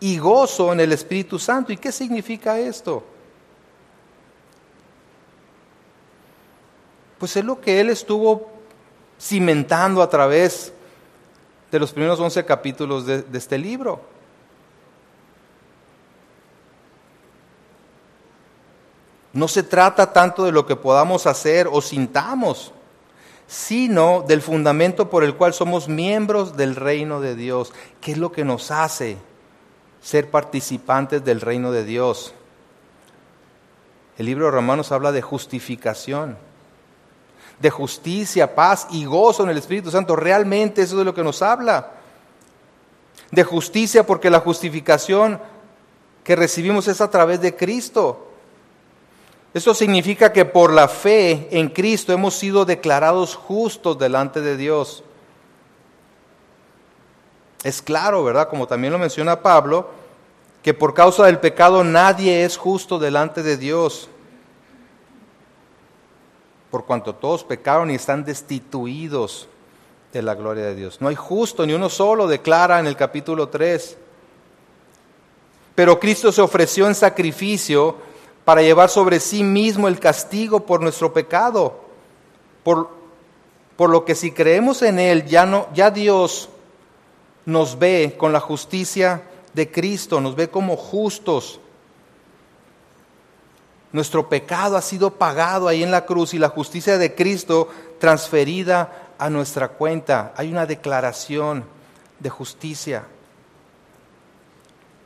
[0.00, 1.72] y gozo en el Espíritu Santo.
[1.72, 3.04] ¿Y qué significa esto?
[7.18, 8.50] Pues es lo que él estuvo
[9.20, 10.72] cimentando a través
[11.70, 14.00] de los primeros 11 capítulos de, de este libro.
[19.34, 22.72] No se trata tanto de lo que podamos hacer o sintamos,
[23.46, 27.72] sino del fundamento por el cual somos miembros del reino de Dios.
[28.00, 29.18] ¿Qué es lo que nos hace
[30.00, 32.34] ser participantes del reino de Dios?
[34.18, 36.36] El libro de Romanos habla de justificación,
[37.58, 40.14] de justicia, paz y gozo en el Espíritu Santo.
[40.16, 41.92] Realmente eso es de lo que nos habla.
[43.30, 45.40] De justicia porque la justificación
[46.24, 48.28] que recibimos es a través de Cristo.
[49.52, 55.02] Esto significa que por la fe en Cristo hemos sido declarados justos delante de Dios.
[57.62, 58.48] Es claro, ¿verdad?
[58.48, 59.88] Como también lo menciona Pablo,
[60.62, 64.08] que por causa del pecado nadie es justo delante de Dios.
[66.70, 69.48] Por cuanto todos pecaron y están destituidos
[70.12, 71.00] de la gloria de Dios.
[71.00, 73.96] No hay justo, ni uno solo, declara en el capítulo 3.
[75.74, 77.96] Pero Cristo se ofreció en sacrificio
[78.44, 81.80] para llevar sobre sí mismo el castigo por nuestro pecado.
[82.62, 82.90] Por,
[83.76, 86.49] por lo que si creemos en Él, ya, no, ya Dios
[87.46, 89.22] nos ve con la justicia
[89.52, 91.60] de Cristo, nos ve como justos.
[93.92, 99.10] Nuestro pecado ha sido pagado ahí en la cruz y la justicia de Cristo transferida
[99.18, 100.32] a nuestra cuenta.
[100.36, 101.64] Hay una declaración
[102.20, 103.04] de justicia,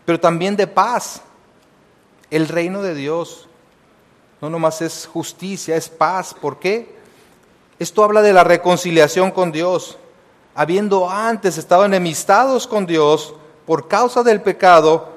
[0.04, 1.22] pero también de paz.
[2.30, 3.48] El reino de Dios
[4.40, 6.34] no nomás es justicia, es paz.
[6.34, 6.94] ¿Por qué?
[7.78, 9.98] Esto habla de la reconciliación con Dios.
[10.54, 13.34] Habiendo antes estado enemistados con Dios
[13.66, 15.08] por causa del pecado,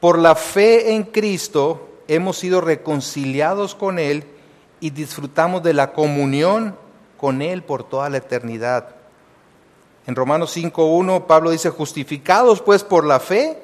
[0.00, 4.24] por la fe en Cristo hemos sido reconciliados con Él
[4.80, 6.76] y disfrutamos de la comunión
[7.16, 8.96] con Él por toda la eternidad.
[10.08, 13.62] En Romanos 5.1 Pablo dice, justificados pues por la fe,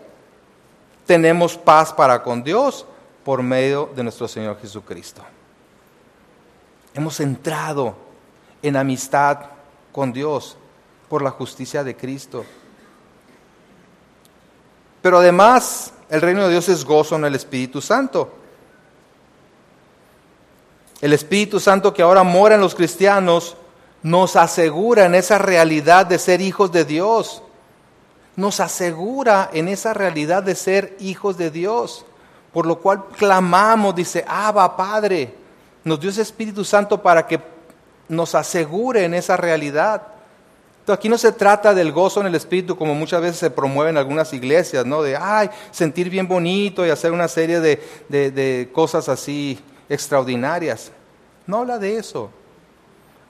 [1.07, 2.87] tenemos paz para con Dios
[3.24, 5.22] por medio de nuestro Señor Jesucristo.
[6.94, 7.96] Hemos entrado
[8.62, 9.38] en amistad
[9.90, 10.57] con Dios
[11.09, 12.44] por la justicia de Cristo.
[15.03, 18.33] Pero además, el reino de Dios es gozo en el Espíritu Santo.
[21.01, 23.57] El Espíritu Santo que ahora mora en los cristianos
[24.03, 27.42] nos asegura en esa realidad de ser hijos de Dios
[28.38, 32.07] nos asegura en esa realidad de ser hijos de Dios,
[32.53, 35.35] por lo cual clamamos, dice, Abba Padre,
[35.83, 37.40] nos dio ese Espíritu Santo para que
[38.09, 40.03] nos asegure en esa realidad.
[40.88, 43.90] Entonces, aquí no se trata del gozo en el Espíritu como muchas veces se promueve
[43.90, 45.03] en algunas iglesias, ¿no?
[45.03, 49.59] De, ay, sentir bien bonito y hacer una serie de, de cosas así
[49.90, 50.90] extraordinarias.
[51.46, 52.31] No habla de eso.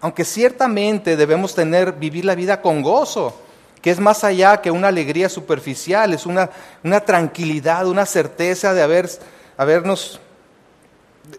[0.01, 3.35] Aunque ciertamente debemos tener, vivir la vida con gozo
[3.83, 6.51] que es más allá que una alegría superficial, es una,
[6.85, 9.11] una tranquilidad, una certeza de haber,
[9.57, 10.21] habernos,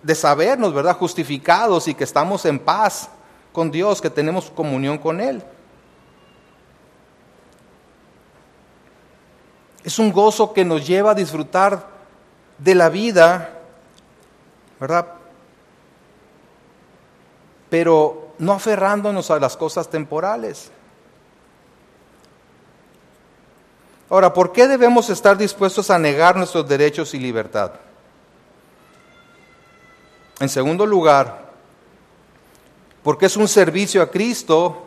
[0.03, 3.07] de sabernos, ¿verdad?, justificados y que estamos en paz
[3.53, 5.41] con Dios, que tenemos comunión con Él.
[9.89, 11.83] Es un gozo que nos lleva a disfrutar
[12.59, 13.57] de la vida,
[14.79, 15.15] ¿verdad?
[17.71, 20.69] Pero no aferrándonos a las cosas temporales.
[24.11, 27.71] Ahora, ¿por qué debemos estar dispuestos a negar nuestros derechos y libertad?
[30.39, 31.49] En segundo lugar,
[33.01, 34.85] porque es un servicio a Cristo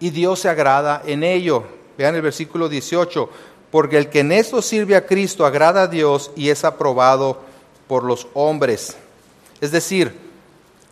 [0.00, 1.77] y Dios se agrada en ello.
[1.98, 3.28] Vean el versículo 18,
[3.70, 7.40] porque el que en esto sirve a Cristo agrada a Dios y es aprobado
[7.88, 8.96] por los hombres.
[9.60, 10.16] Es decir,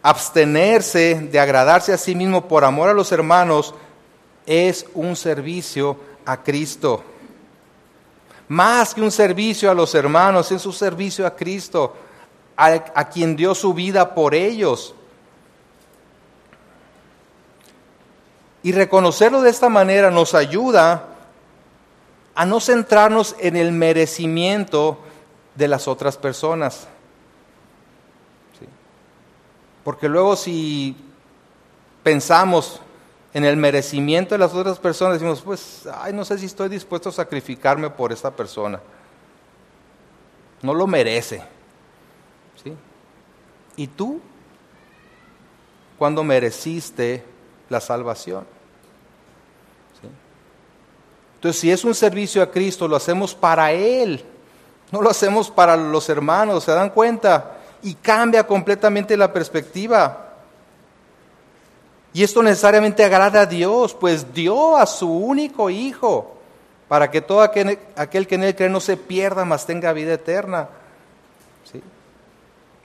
[0.02, 3.72] abstenerse de agradarse a sí mismo por amor a los hermanos
[4.46, 7.02] es un servicio a Cristo.
[8.48, 11.94] Más que un servicio a los hermanos, es un servicio a Cristo,
[12.56, 14.94] a, quien dio su vida por ellos.
[18.66, 21.04] Y reconocerlo de esta manera nos ayuda
[22.34, 24.98] a no centrarnos en el merecimiento
[25.54, 26.88] de las otras personas.
[29.84, 30.96] Porque luego si
[32.02, 32.80] pensamos
[33.32, 37.10] en el merecimiento de las otras personas, decimos, pues, ay, no sé si estoy dispuesto
[37.10, 38.80] a sacrificarme por esta persona.
[40.62, 41.40] No lo merece.
[42.64, 42.74] ¿Sí?
[43.76, 44.20] ¿Y tú?
[45.96, 47.22] Cuando mereciste
[47.68, 48.55] la salvación.
[51.36, 54.24] Entonces, si es un servicio a Cristo, lo hacemos para Él,
[54.90, 57.58] no lo hacemos para los hermanos, ¿se dan cuenta?
[57.82, 60.34] Y cambia completamente la perspectiva.
[62.12, 66.36] Y esto necesariamente agrada a Dios, pues dio a su único Hijo
[66.88, 67.78] para que todo aquel,
[68.26, 70.68] que en Él cree no se pierda, mas tenga vida eterna.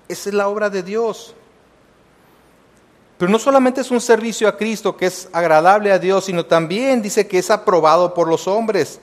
[0.07, 1.33] Esa es la obra de Dios.
[3.21, 7.03] Pero no solamente es un servicio a Cristo que es agradable a Dios, sino también
[7.03, 8.99] dice que es aprobado por los hombres.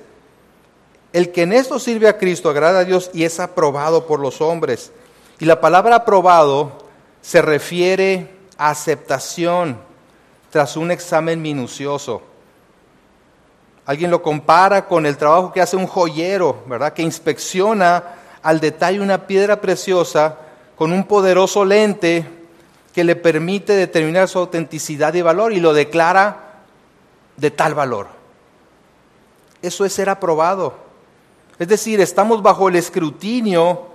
[1.12, 4.40] El que en esto sirve a Cristo agrada a Dios y es aprobado por los
[4.40, 4.90] hombres.
[5.38, 6.72] Y la palabra aprobado
[7.22, 9.78] se refiere a aceptación
[10.50, 12.20] tras un examen minucioso.
[13.86, 16.92] Alguien lo compara con el trabajo que hace un joyero, ¿verdad?
[16.92, 18.02] Que inspecciona
[18.42, 20.38] al detalle una piedra preciosa
[20.74, 22.37] con un poderoso lente
[22.98, 26.64] que le permite determinar su autenticidad y valor y lo declara
[27.36, 28.08] de tal valor.
[29.62, 30.74] Eso es ser aprobado.
[31.60, 33.86] Es decir, estamos bajo el escrutinio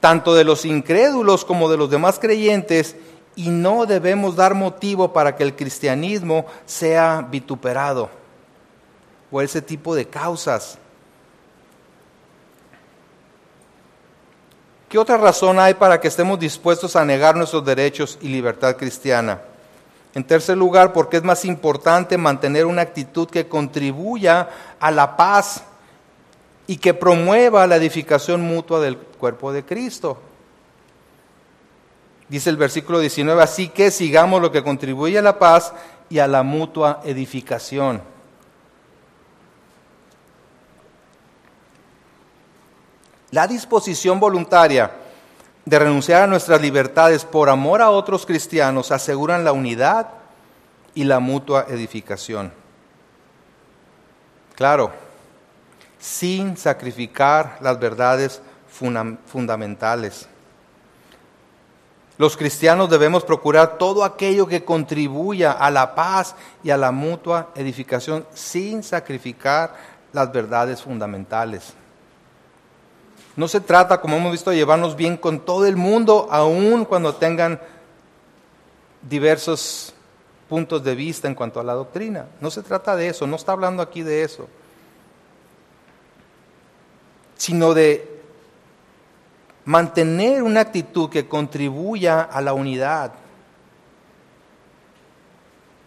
[0.00, 2.96] tanto de los incrédulos como de los demás creyentes
[3.36, 8.10] y no debemos dar motivo para que el cristianismo sea vituperado
[9.30, 10.79] o ese tipo de causas.
[14.90, 19.40] ¿Qué otra razón hay para que estemos dispuestos a negar nuestros derechos y libertad cristiana?
[20.16, 24.48] En tercer lugar, porque es más importante mantener una actitud que contribuya
[24.80, 25.62] a la paz
[26.66, 30.18] y que promueva la edificación mutua del cuerpo de Cristo.
[32.28, 35.72] Dice el versículo 19, así que sigamos lo que contribuye a la paz
[36.08, 38.02] y a la mutua edificación.
[43.30, 44.90] La disposición voluntaria
[45.64, 50.08] de renunciar a nuestras libertades por amor a otros cristianos aseguran la unidad
[50.94, 52.52] y la mutua edificación.
[54.56, 54.90] Claro,
[55.98, 58.42] sin sacrificar las verdades
[59.26, 60.28] fundamentales.
[62.18, 67.50] Los cristianos debemos procurar todo aquello que contribuya a la paz y a la mutua
[67.54, 69.74] edificación sin sacrificar
[70.12, 71.72] las verdades fundamentales.
[73.36, 77.14] No se trata, como hemos visto, de llevarnos bien con todo el mundo, aun cuando
[77.14, 77.60] tengan
[79.02, 79.94] diversos
[80.48, 82.26] puntos de vista en cuanto a la doctrina.
[82.40, 84.48] No se trata de eso, no está hablando aquí de eso,
[87.36, 88.20] sino de
[89.64, 93.12] mantener una actitud que contribuya a la unidad.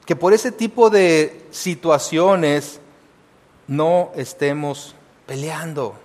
[0.06, 2.80] Que por ese tipo de situaciones
[3.68, 5.96] no estemos peleando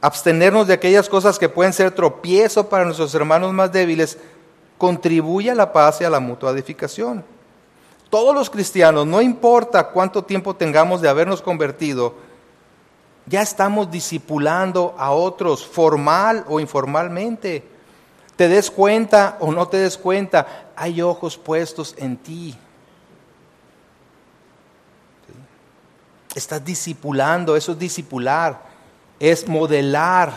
[0.00, 4.18] abstenernos de aquellas cosas que pueden ser tropiezo para nuestros hermanos más débiles,
[4.78, 7.24] contribuye a la paz y a la mutua edificación.
[8.08, 12.14] Todos los cristianos, no importa cuánto tiempo tengamos de habernos convertido,
[13.26, 17.62] ya estamos discipulando a otros, formal o informalmente.
[18.34, 22.56] Te des cuenta o no te des cuenta, hay ojos puestos en ti.
[26.34, 28.69] Estás discipulando, eso es discipular
[29.20, 30.32] es modelar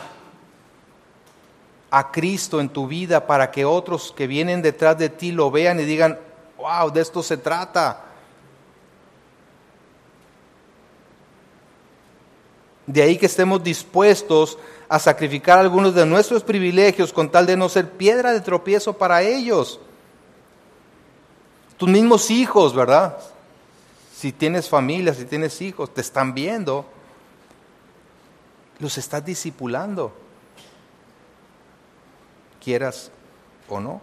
[1.90, 5.80] a Cristo en tu vida para que otros que vienen detrás de ti lo vean
[5.80, 6.20] y digan,
[6.58, 8.04] wow, de esto se trata.
[12.86, 14.58] De ahí que estemos dispuestos
[14.90, 19.22] a sacrificar algunos de nuestros privilegios con tal de no ser piedra de tropiezo para
[19.22, 19.80] ellos.
[21.78, 23.18] Tus mismos hijos, ¿verdad?
[24.14, 26.86] Si tienes familia, si tienes hijos, te están viendo
[28.84, 30.14] los estás discipulando,
[32.64, 33.10] quieras
[33.68, 34.02] o no.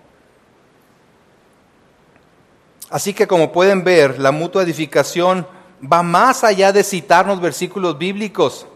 [2.88, 5.46] Así que como pueden ver, la mutua edificación
[5.80, 8.66] va más allá de citarnos versículos bíblicos.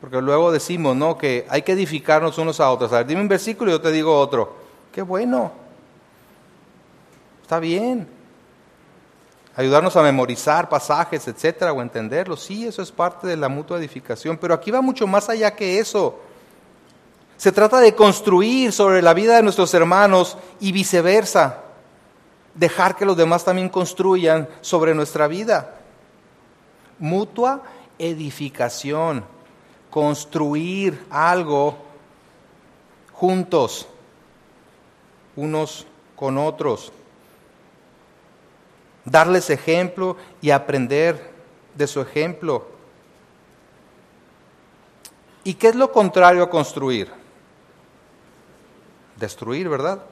[0.00, 1.16] Porque luego decimos, ¿no?
[1.16, 2.92] Que hay que edificarnos unos a otros.
[2.92, 4.56] A ver, dime un versículo y yo te digo otro.
[4.90, 5.52] Qué bueno.
[7.42, 8.08] Está bien
[9.56, 12.42] ayudarnos a memorizar pasajes, etcétera, o entenderlos.
[12.42, 15.78] Sí, eso es parte de la mutua edificación, pero aquí va mucho más allá que
[15.78, 16.18] eso.
[17.36, 21.58] Se trata de construir sobre la vida de nuestros hermanos y viceversa.
[22.54, 25.74] Dejar que los demás también construyan sobre nuestra vida.
[26.98, 27.62] Mutua
[27.98, 29.24] edificación.
[29.90, 31.76] Construir algo
[33.12, 33.86] juntos,
[35.36, 35.86] unos
[36.16, 36.92] con otros
[39.04, 41.30] darles ejemplo y aprender
[41.74, 42.66] de su ejemplo.
[45.44, 47.10] ¿Y qué es lo contrario a construir?
[49.16, 50.02] Destruir, ¿verdad?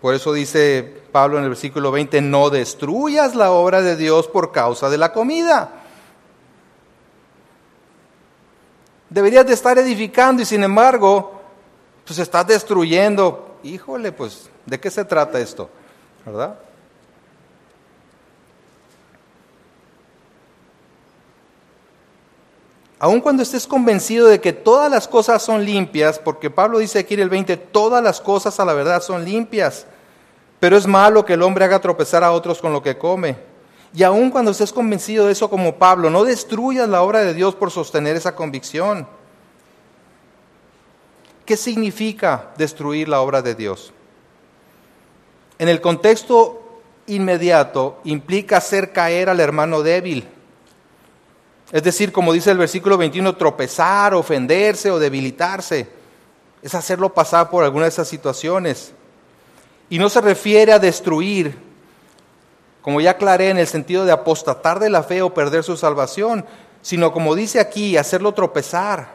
[0.00, 4.50] Por eso dice Pablo en el versículo 20, no destruyas la obra de Dios por
[4.50, 5.82] causa de la comida.
[9.08, 11.40] Deberías de estar edificando y sin embargo,
[12.04, 13.58] pues estás destruyendo.
[13.62, 15.70] Híjole, pues, ¿de qué se trata esto?
[16.24, 16.58] ¿Verdad?
[23.02, 27.14] Aun cuando estés convencido de que todas las cosas son limpias, porque Pablo dice aquí
[27.14, 29.86] en el 20, todas las cosas a la verdad son limpias,
[30.60, 33.36] pero es malo que el hombre haga tropezar a otros con lo que come.
[33.92, 37.56] Y aun cuando estés convencido de eso como Pablo, no destruyas la obra de Dios
[37.56, 39.08] por sostener esa convicción.
[41.44, 43.92] ¿Qué significa destruir la obra de Dios?
[45.62, 50.26] En el contexto inmediato implica hacer caer al hermano débil
[51.72, 55.88] es decir, como dice el versículo 21, tropezar, ofenderse o debilitarse.
[56.60, 58.92] Es hacerlo pasar por alguna de esas situaciones.
[59.88, 61.56] Y no se refiere a destruir,
[62.82, 66.44] como ya aclaré, en el sentido de apostatar de la fe o perder su salvación,
[66.82, 69.14] sino como dice aquí, hacerlo tropezar,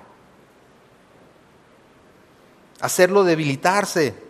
[2.81, 4.26] hacerlo debilitarse.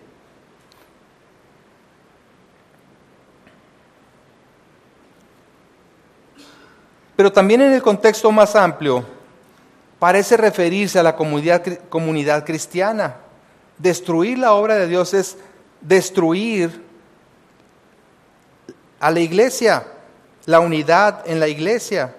[7.17, 9.03] Pero también en el contexto más amplio
[9.97, 13.15] parece referirse a la comunidad, cristiana.
[13.79, 15.35] Destruir la obra de Dios es
[15.81, 16.85] destruir
[18.99, 19.83] a la iglesia,
[20.45, 22.15] la unidad en la iglesia.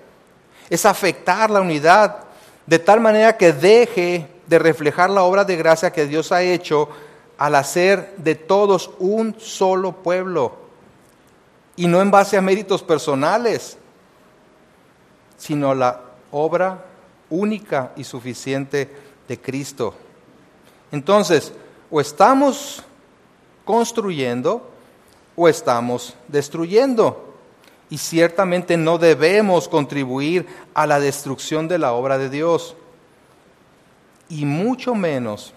[0.69, 2.25] Es afectar la unidad
[2.67, 6.89] de tal manera que deje de reflejar la obra de gracia que Dios ha hecho
[7.39, 10.57] al hacer de todos un solo pueblo
[11.77, 13.79] y no en base a méritos personales
[15.39, 16.85] sino la obra
[17.31, 18.91] única y suficiente
[19.27, 19.95] de Cristo.
[20.93, 21.53] Entonces,
[21.91, 22.83] o estamos
[23.65, 24.71] construyendo
[25.37, 27.25] o estamos destruyendo.
[27.91, 32.77] Y ciertamente no debemos contribuir a la destrucción de la obra de Dios.
[34.29, 35.55] Y mucho menos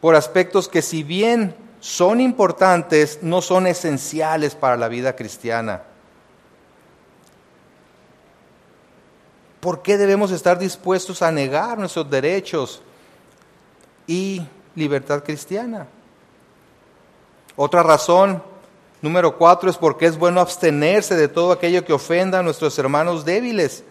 [0.00, 5.82] por aspectos que si bien son importantes, no son esenciales para la vida cristiana.
[9.60, 12.80] ¿Por qué debemos estar dispuestos a negar nuestros derechos
[14.06, 14.42] y
[14.74, 15.86] libertad cristiana?
[17.56, 18.40] Otra razón,
[19.02, 23.24] número cuatro, es porque es bueno abstenerse de todo aquello que ofenda a nuestros hermanos
[23.24, 23.82] débiles,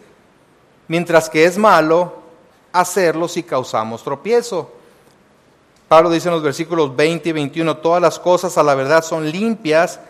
[0.88, 2.14] mientras que es malo
[2.72, 4.72] hacerlo si causamos tropiezo.
[5.86, 9.30] Pablo dice en los versículos 20 y 21, todas las cosas a la verdad son
[9.30, 10.00] limpias,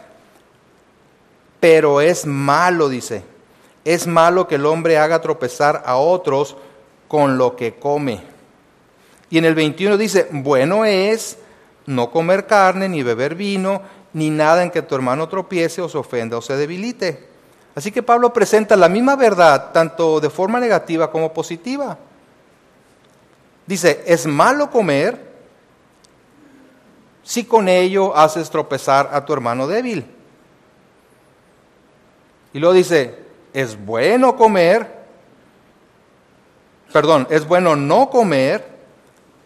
[1.59, 3.25] pero es malo, dice,
[3.89, 6.57] es malo que el hombre haga tropezar a otros
[7.09, 8.21] con lo que come.
[9.31, 11.39] Y en el 21 dice, bueno es
[11.87, 13.81] no comer carne, ni beber vino,
[14.13, 17.29] ni nada en que tu hermano tropiece o se ofenda o se debilite.
[17.75, 21.97] Así que Pablo presenta la misma verdad, tanto de forma negativa como positiva.
[23.67, 25.29] Dice, es malo comer
[27.23, 30.05] si con ello haces tropezar a tu hermano débil.
[32.53, 35.05] Y luego dice, es bueno comer,
[36.93, 38.67] perdón, es bueno no comer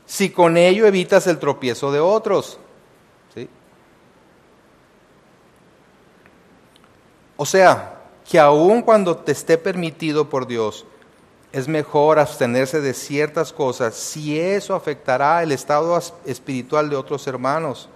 [0.07, 2.59] si con ello evitas el tropiezo de otros.
[3.35, 3.49] ¿sí?
[7.37, 10.87] O sea, que aun cuando te esté permitido por Dios,
[11.53, 17.89] es mejor abstenerse de ciertas cosas si eso afectará el estado espiritual de otros hermanos.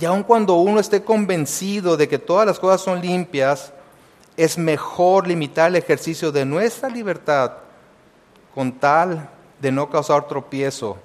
[0.00, 3.72] Y aun cuando uno esté convencido de que todas las cosas son limpias,
[4.38, 7.54] es mejor limitar el ejercicio de nuestra libertad
[8.54, 9.28] con tal
[9.60, 10.96] de no causar tropiezo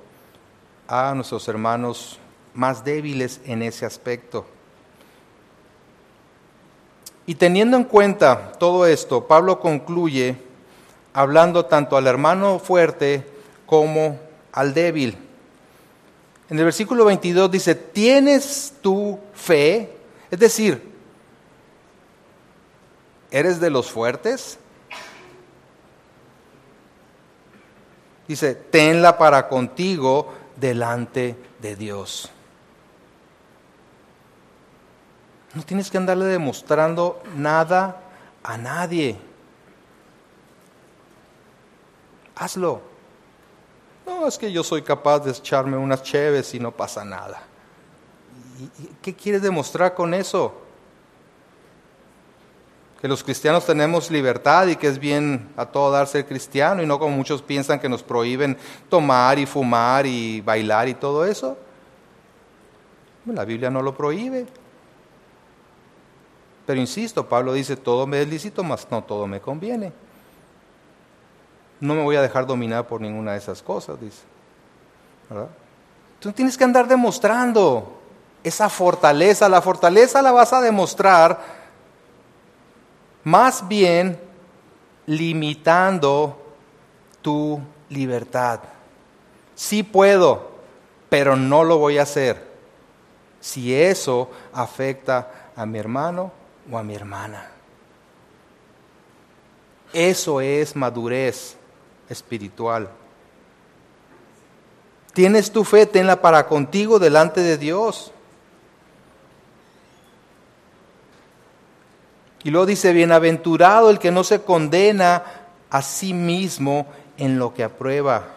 [0.88, 2.20] a nuestros hermanos
[2.54, 4.46] más débiles en ese aspecto.
[7.26, 10.38] Y teniendo en cuenta todo esto, Pablo concluye
[11.12, 13.28] hablando tanto al hermano fuerte
[13.66, 14.20] como
[14.52, 15.18] al débil.
[16.52, 19.90] En el versículo 22 dice, ¿tienes tu fe?
[20.30, 20.93] Es decir,
[23.34, 24.60] ¿Eres de los fuertes?
[28.28, 32.30] Dice, tenla para contigo delante de Dios.
[35.56, 38.04] No tienes que andarle demostrando nada
[38.44, 39.18] a nadie.
[42.36, 42.82] Hazlo.
[44.06, 47.42] No, es que yo soy capaz de echarme unas cheves y no pasa nada.
[49.02, 50.63] ¿Qué quieres demostrar con eso?
[53.04, 56.86] Que los cristianos tenemos libertad y que es bien a todo dar ser cristiano y
[56.86, 61.58] no como muchos piensan que nos prohíben tomar y fumar y bailar y todo eso.
[63.26, 64.46] La Biblia no lo prohíbe.
[66.66, 69.92] Pero insisto, Pablo dice, todo me es lícito, mas no todo me conviene.
[71.82, 74.22] No me voy a dejar dominar por ninguna de esas cosas, dice.
[75.30, 75.50] ¿Verdad?
[76.22, 78.00] Tú tienes que andar demostrando
[78.46, 79.50] esa fortaleza.
[79.50, 81.63] La fortaleza la vas a demostrar
[83.24, 84.20] más bien
[85.06, 86.38] limitando
[87.22, 88.60] tu libertad.
[89.56, 90.52] Sí puedo,
[91.10, 92.52] pero no lo voy a hacer
[93.40, 96.32] si eso afecta a mi hermano
[96.72, 97.50] o a mi hermana.
[99.92, 101.56] Eso es madurez
[102.10, 102.90] espiritual.
[105.14, 108.12] Tienes tu fe, tenla para contigo delante de Dios.
[112.44, 115.24] Y luego dice, bienaventurado el que no se condena
[115.70, 116.88] a sí mismo
[117.18, 118.28] en lo que aprueba.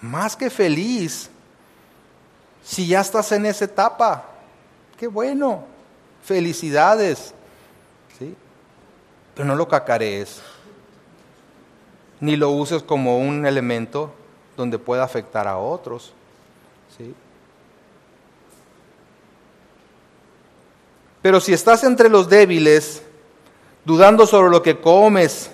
[0.00, 1.30] Más que feliz
[2.62, 4.24] si ya estás en esa etapa.
[4.98, 5.64] Qué bueno.
[6.22, 7.32] Felicidades.
[8.18, 8.36] ¿Sí?
[9.34, 10.42] Pero no lo cacarees.
[12.20, 14.12] Ni lo uses como un elemento
[14.56, 16.12] donde pueda afectar a otros.
[21.22, 23.02] Pero si estás entre los débiles,
[23.84, 25.50] dudando sobre lo que comes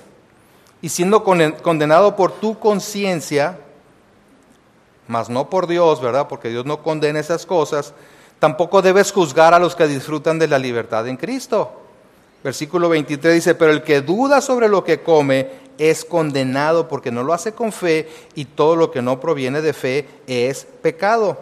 [0.82, 3.58] y siendo condenado por tu conciencia,
[5.08, 6.28] mas no por Dios, ¿verdad?
[6.28, 7.94] Porque Dios no condena esas cosas,
[8.38, 11.80] tampoco debes juzgar a los que disfrutan de la libertad en Cristo.
[12.42, 17.22] Versículo 23 dice, pero el que duda sobre lo que come es condenado porque no
[17.22, 21.38] lo hace con fe y todo lo que no proviene de fe es pecado.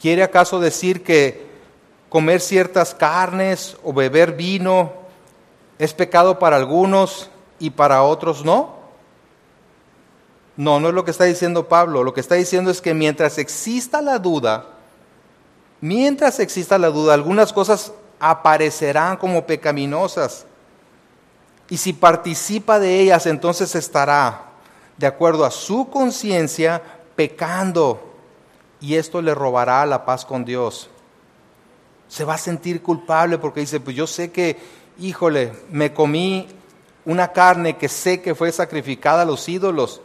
[0.00, 1.46] ¿Quiere acaso decir que
[2.08, 4.92] comer ciertas carnes o beber vino
[5.78, 8.76] es pecado para algunos y para otros no?
[10.56, 12.02] No, no es lo que está diciendo Pablo.
[12.02, 14.66] Lo que está diciendo es que mientras exista la duda,
[15.80, 20.46] mientras exista la duda, algunas cosas aparecerán como pecaminosas.
[21.68, 24.52] Y si participa de ellas, entonces estará,
[24.96, 26.82] de acuerdo a su conciencia,
[27.16, 28.00] pecando
[28.80, 30.90] y esto le robará la paz con Dios.
[32.08, 34.58] Se va a sentir culpable porque dice, pues yo sé que,
[34.98, 36.46] híjole, me comí
[37.04, 40.00] una carne que sé que fue sacrificada a los ídolos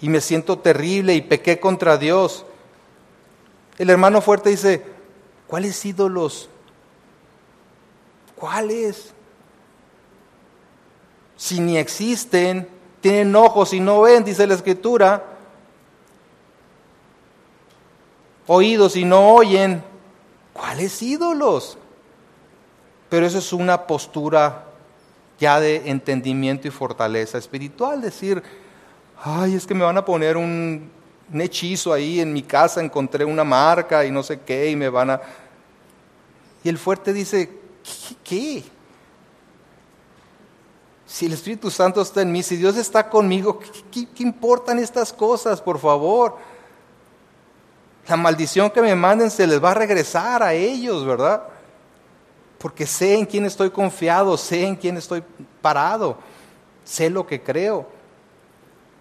[0.00, 2.44] y me siento terrible y pequé contra Dios.
[3.78, 4.84] El hermano fuerte dice,
[5.46, 6.48] ¿cuáles ídolos?
[8.36, 9.12] ¿Cuáles?
[11.40, 12.68] Si ni existen,
[13.00, 15.24] tienen ojos y no ven, dice la escritura.
[18.46, 19.82] oídos y no oyen.
[20.52, 21.78] ¿Cuáles ídolos?
[23.08, 24.66] Pero eso es una postura
[25.38, 28.42] ya de entendimiento y fortaleza espiritual, decir,
[29.24, 30.90] ay, es que me van a poner un,
[31.32, 35.08] hechizo ahí en mi casa, encontré una marca y no sé qué, y me van
[35.08, 35.22] a...
[36.62, 37.48] Y el fuerte dice,
[38.22, 38.62] ¿qué?
[41.10, 43.58] Si el Espíritu Santo está en mí, si Dios está conmigo,
[43.90, 46.36] qué importan estas cosas, por favor?
[48.06, 51.42] La maldición que me manden se les va a regresar a ellos, ¿verdad?
[52.58, 55.24] Porque sé en quién estoy confiado, sé en quién estoy
[55.60, 56.16] parado,
[56.84, 57.86] sé lo que creo.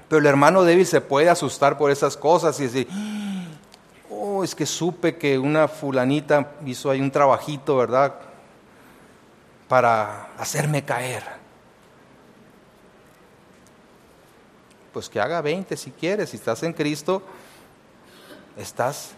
[0.07, 2.87] Pero el hermano débil se puede asustar por esas cosas y decir,
[4.09, 8.15] oh, es que supe que una fulanita hizo ahí un trabajito, ¿verdad?
[9.67, 11.38] Para hacerme caer.
[14.93, 17.21] Pues que haga 20 si quieres, si estás en Cristo,
[18.57, 19.11] estás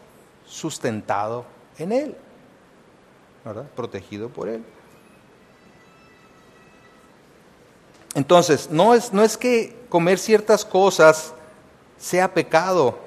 [0.45, 1.45] sustentado
[1.77, 2.15] en Él,
[3.45, 3.65] ¿verdad?
[3.75, 4.63] Protegido por Él.
[8.13, 11.33] Entonces, no es, no es que comer ciertas cosas
[11.97, 12.97] sea pecado,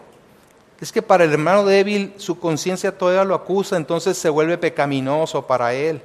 [0.80, 5.46] es que para el hermano débil su conciencia todavía lo acusa, entonces se vuelve pecaminoso
[5.46, 6.02] para él.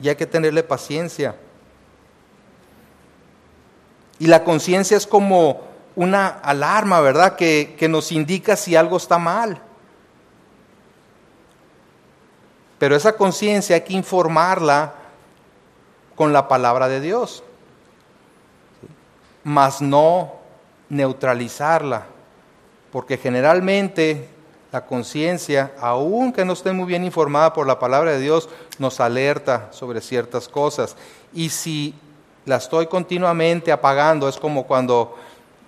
[0.00, 1.34] Y hay que tenerle paciencia.
[4.18, 5.62] Y la conciencia es como
[5.94, 7.36] una alarma, ¿verdad?
[7.36, 9.60] Que, que nos indica si algo está mal.
[12.78, 14.94] Pero esa conciencia hay que informarla
[16.14, 17.42] con la palabra de Dios,
[19.44, 20.32] mas no
[20.88, 22.06] neutralizarla,
[22.90, 24.28] porque generalmente
[24.72, 28.48] la conciencia, aunque no esté muy bien informada por la palabra de Dios,
[28.78, 30.96] nos alerta sobre ciertas cosas.
[31.32, 31.94] Y si
[32.46, 35.16] la estoy continuamente apagando, es como cuando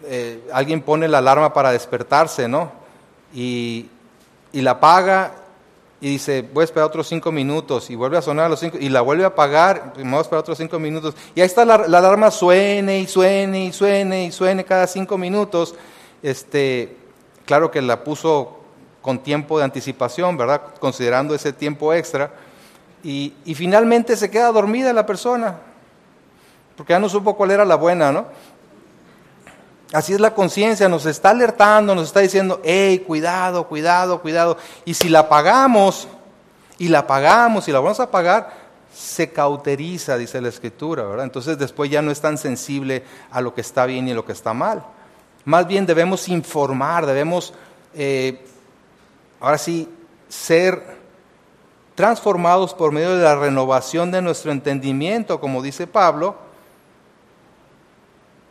[0.05, 2.71] eh, alguien pone la alarma para despertarse, ¿no?
[3.35, 3.91] Y,
[4.53, 5.35] la apaga
[6.01, 8.79] y dice, voy a esperar otros cinco minutos, y vuelve a sonar a los cinco,
[8.81, 11.47] y la vuelve a apagar, y me voy a esperar otros cinco minutos, y ahí
[11.47, 15.75] está la, alarma, suene y suene y suene y suene cada cinco minutos,
[16.23, 16.97] este,
[17.45, 18.61] claro que la puso
[19.03, 20.63] con tiempo de anticipación, ¿verdad?
[20.81, 22.31] Considerando ese tiempo extra,
[23.03, 25.59] y, y finalmente se queda dormida la persona,
[26.79, 28.27] porque ya no supo cuál era la buena, ¿no?
[29.93, 34.57] Así es la conciencia, nos está alertando, nos está diciendo, hey, cuidado, cuidado, cuidado.
[34.85, 36.07] Y si la pagamos,
[36.79, 38.53] y la pagamos, y la vamos a pagar,
[38.95, 41.25] se cauteriza, dice la escritura, ¿verdad?
[41.25, 43.03] Entonces después ya no es tan sensible
[43.33, 44.85] a lo que está bien y lo que está mal.
[45.47, 47.55] Más bien debemos informar, debemos,
[47.93, 48.47] eh,
[49.41, 49.89] ahora sí,
[50.29, 50.97] ser
[51.97, 56.47] transformados por medio de la renovación de nuestro entendimiento, como dice Pablo,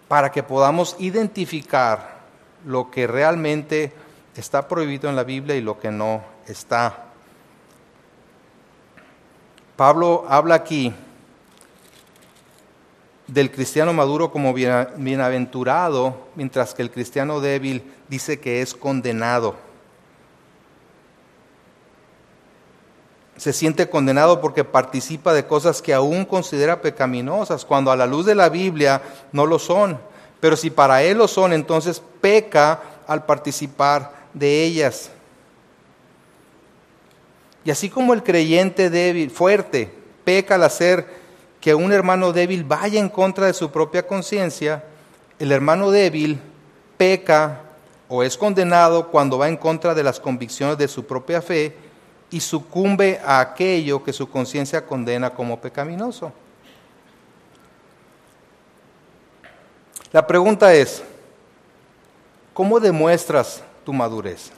[0.08, 2.18] para que podamos identificar
[2.66, 3.94] lo que realmente
[4.36, 7.06] está prohibido en la Biblia y lo que no está.
[9.76, 10.94] Pablo habla aquí
[13.28, 19.67] del cristiano maduro como bienaventurado, mientras que el cristiano débil dice que es condenado.
[23.38, 28.26] Se siente condenado porque participa de cosas que aún considera pecaminosas, cuando a la luz
[28.26, 30.00] de la Biblia no lo son.
[30.40, 35.12] Pero si para él lo son, entonces peca al participar de ellas.
[37.64, 39.92] Y así como el creyente débil, fuerte,
[40.24, 41.06] peca al hacer
[41.62, 44.84] que un hermano débil vaya en contra de su propia conciencia,
[45.38, 46.40] el hermano débil
[46.98, 47.62] peca
[48.08, 51.76] o es condenado cuando va en contra de las convicciones de su propia fe
[52.30, 56.32] y sucumbe a aquello que su conciencia condena como pecaminoso.
[60.12, 61.04] La pregunta es,
[62.54, 64.52] ¿cómo demuestras tu madurez?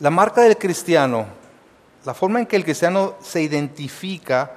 [0.00, 1.26] La marca del cristiano,
[2.04, 4.52] la forma en que el cristiano se identifica,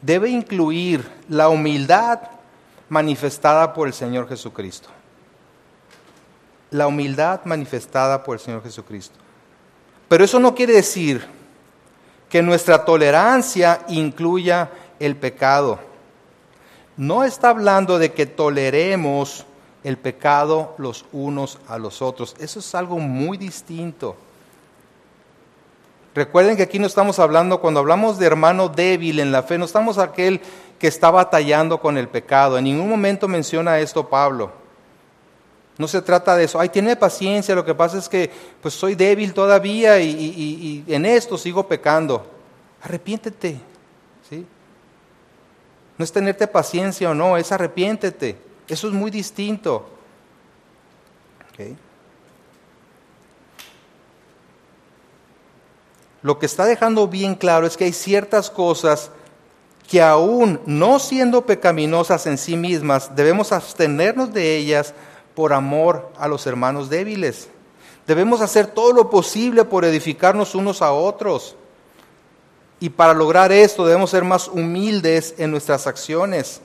[0.00, 2.20] debe incluir la humildad
[2.88, 4.90] manifestada por el Señor Jesucristo
[6.70, 9.16] la humildad manifestada por el Señor Jesucristo.
[10.08, 11.26] Pero eso no quiere decir
[12.28, 15.78] que nuestra tolerancia incluya el pecado.
[16.96, 19.46] No está hablando de que toleremos
[19.84, 22.36] el pecado los unos a los otros.
[22.38, 24.16] Eso es algo muy distinto.
[26.14, 29.64] Recuerden que aquí no estamos hablando, cuando hablamos de hermano débil en la fe, no
[29.64, 30.40] estamos aquel
[30.78, 32.58] que está batallando con el pecado.
[32.58, 34.59] En ningún momento menciona esto Pablo.
[35.80, 36.60] No se trata de eso.
[36.60, 41.38] Ay, tiene paciencia, lo que pasa es que pues soy débil todavía y, en esto
[41.38, 42.26] sigo pecando.
[42.82, 43.58] Arrepiéntete.
[44.28, 44.44] ¿sí?
[45.96, 48.36] No es tenerte paciencia o no, es arrepiéntete.
[48.68, 49.88] Eso es muy distinto.
[56.20, 59.12] Lo que está dejando bien claro es que hay ciertas cosas
[59.88, 64.92] que aún no siendo pecaminosas en sí mismas, debemos abstenernos de ellas
[65.34, 67.48] por amor a los hermanos débiles.
[68.06, 71.56] Debemos hacer todo lo posible por edificarnos unos a otros.
[72.80, 76.60] Y para lograr esto debemos ser más humildes en nuestras acciones.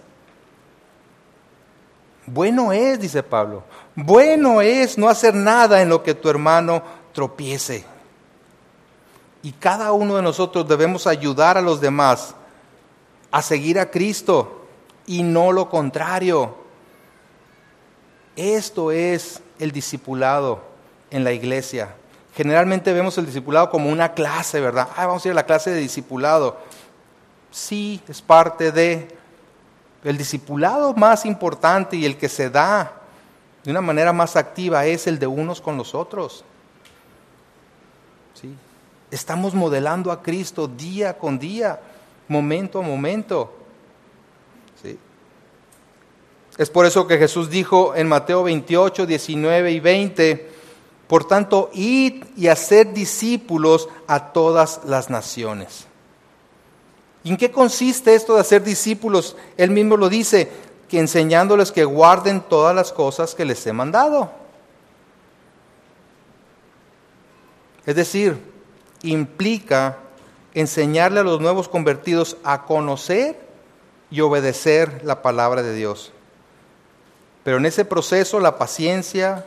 [2.26, 3.64] Bueno es, dice Pablo,
[3.94, 6.82] bueno es no hacer nada en lo que tu hermano
[7.14, 7.86] tropiece.
[9.44, 12.34] Y cada uno de nosotros debemos ayudar a los demás
[13.30, 14.66] a seguir a Cristo
[15.06, 16.65] y no lo contrario.
[18.36, 20.62] Esto es el discipulado
[21.10, 21.96] en la iglesia.
[22.36, 24.90] Generalmente vemos el discipulado como una clase, ¿verdad?
[24.98, 26.58] Ah, vamos a ir a la clase de discipulado.
[27.52, 29.16] Sí, es parte de...
[30.04, 33.02] El discipulado más importante y el que se da
[33.64, 36.44] de una manera más activa es el de unos con los otros.
[38.36, 38.54] ¿Sí?
[39.10, 41.80] Estamos modelando a Cristo día con día,
[42.28, 43.65] momento a momento.
[46.58, 50.50] Es por eso que Jesús dijo en Mateo 28, 19 y 20,
[51.08, 55.86] por tanto, id y haced discípulos a todas las naciones.
[57.24, 59.36] ¿Y en qué consiste esto de hacer discípulos?
[59.58, 60.50] Él mismo lo dice,
[60.88, 64.32] que enseñándoles que guarden todas las cosas que les he mandado.
[67.86, 68.40] Es decir,
[69.04, 69.98] implica
[70.54, 73.40] enseñarle a los nuevos convertidos a conocer
[74.10, 76.12] y obedecer la palabra de Dios.
[77.46, 79.46] Pero en ese proceso la paciencia,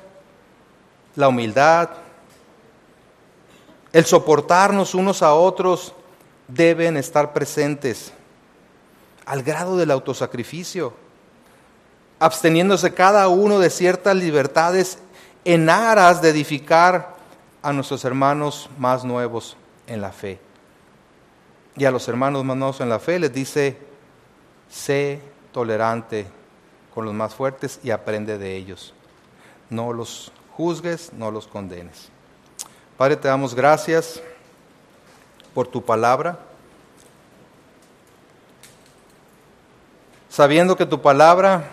[1.17, 1.91] la humildad,
[3.93, 5.93] el soportarnos unos a otros
[6.47, 8.13] deben estar presentes
[9.27, 10.95] al grado del autosacrificio,
[12.21, 15.01] absteniéndose cada uno de ciertas libertades
[15.45, 17.17] en aras de edificar
[17.63, 19.57] a nuestros hermanos más nuevos
[19.89, 20.39] en la fe.
[21.77, 23.77] Y a los hermanos más nuevos en la fe les dice,
[24.71, 25.21] sé
[25.51, 26.38] tolerante
[26.99, 28.93] con los más fuertes y aprende de ellos.
[29.71, 32.09] No los juzgues, no los condenes.
[32.97, 34.21] Padre, te damos gracias
[35.55, 36.41] por tu palabra.
[40.29, 41.71] Sabiendo que tu palabra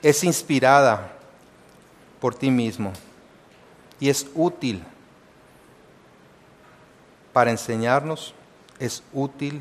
[0.00, 1.12] es inspirada
[2.18, 2.94] por ti mismo
[4.00, 4.82] y es útil
[7.34, 8.32] para enseñarnos,
[8.78, 9.60] es útil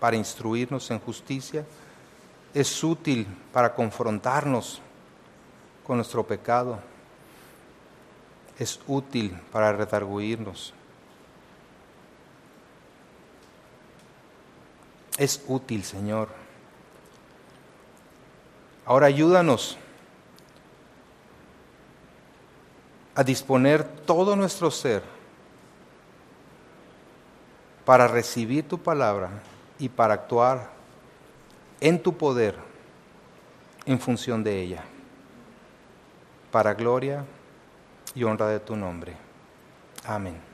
[0.00, 1.64] para instruirnos en justicia,
[2.54, 4.80] es útil para confrontarnos
[5.84, 6.78] con nuestro pecado,
[8.56, 10.72] es útil para redarguirnos,
[15.18, 16.28] es útil, Señor.
[18.86, 19.76] Ahora ayúdanos
[23.16, 25.02] a disponer todo nuestro ser
[27.84, 29.30] para recibir tu palabra
[29.78, 30.73] y para actuar
[31.84, 32.56] en tu poder
[33.84, 34.82] en función de ella,
[36.50, 37.26] para gloria
[38.14, 39.12] y honra de tu nombre.
[40.06, 40.53] Amén.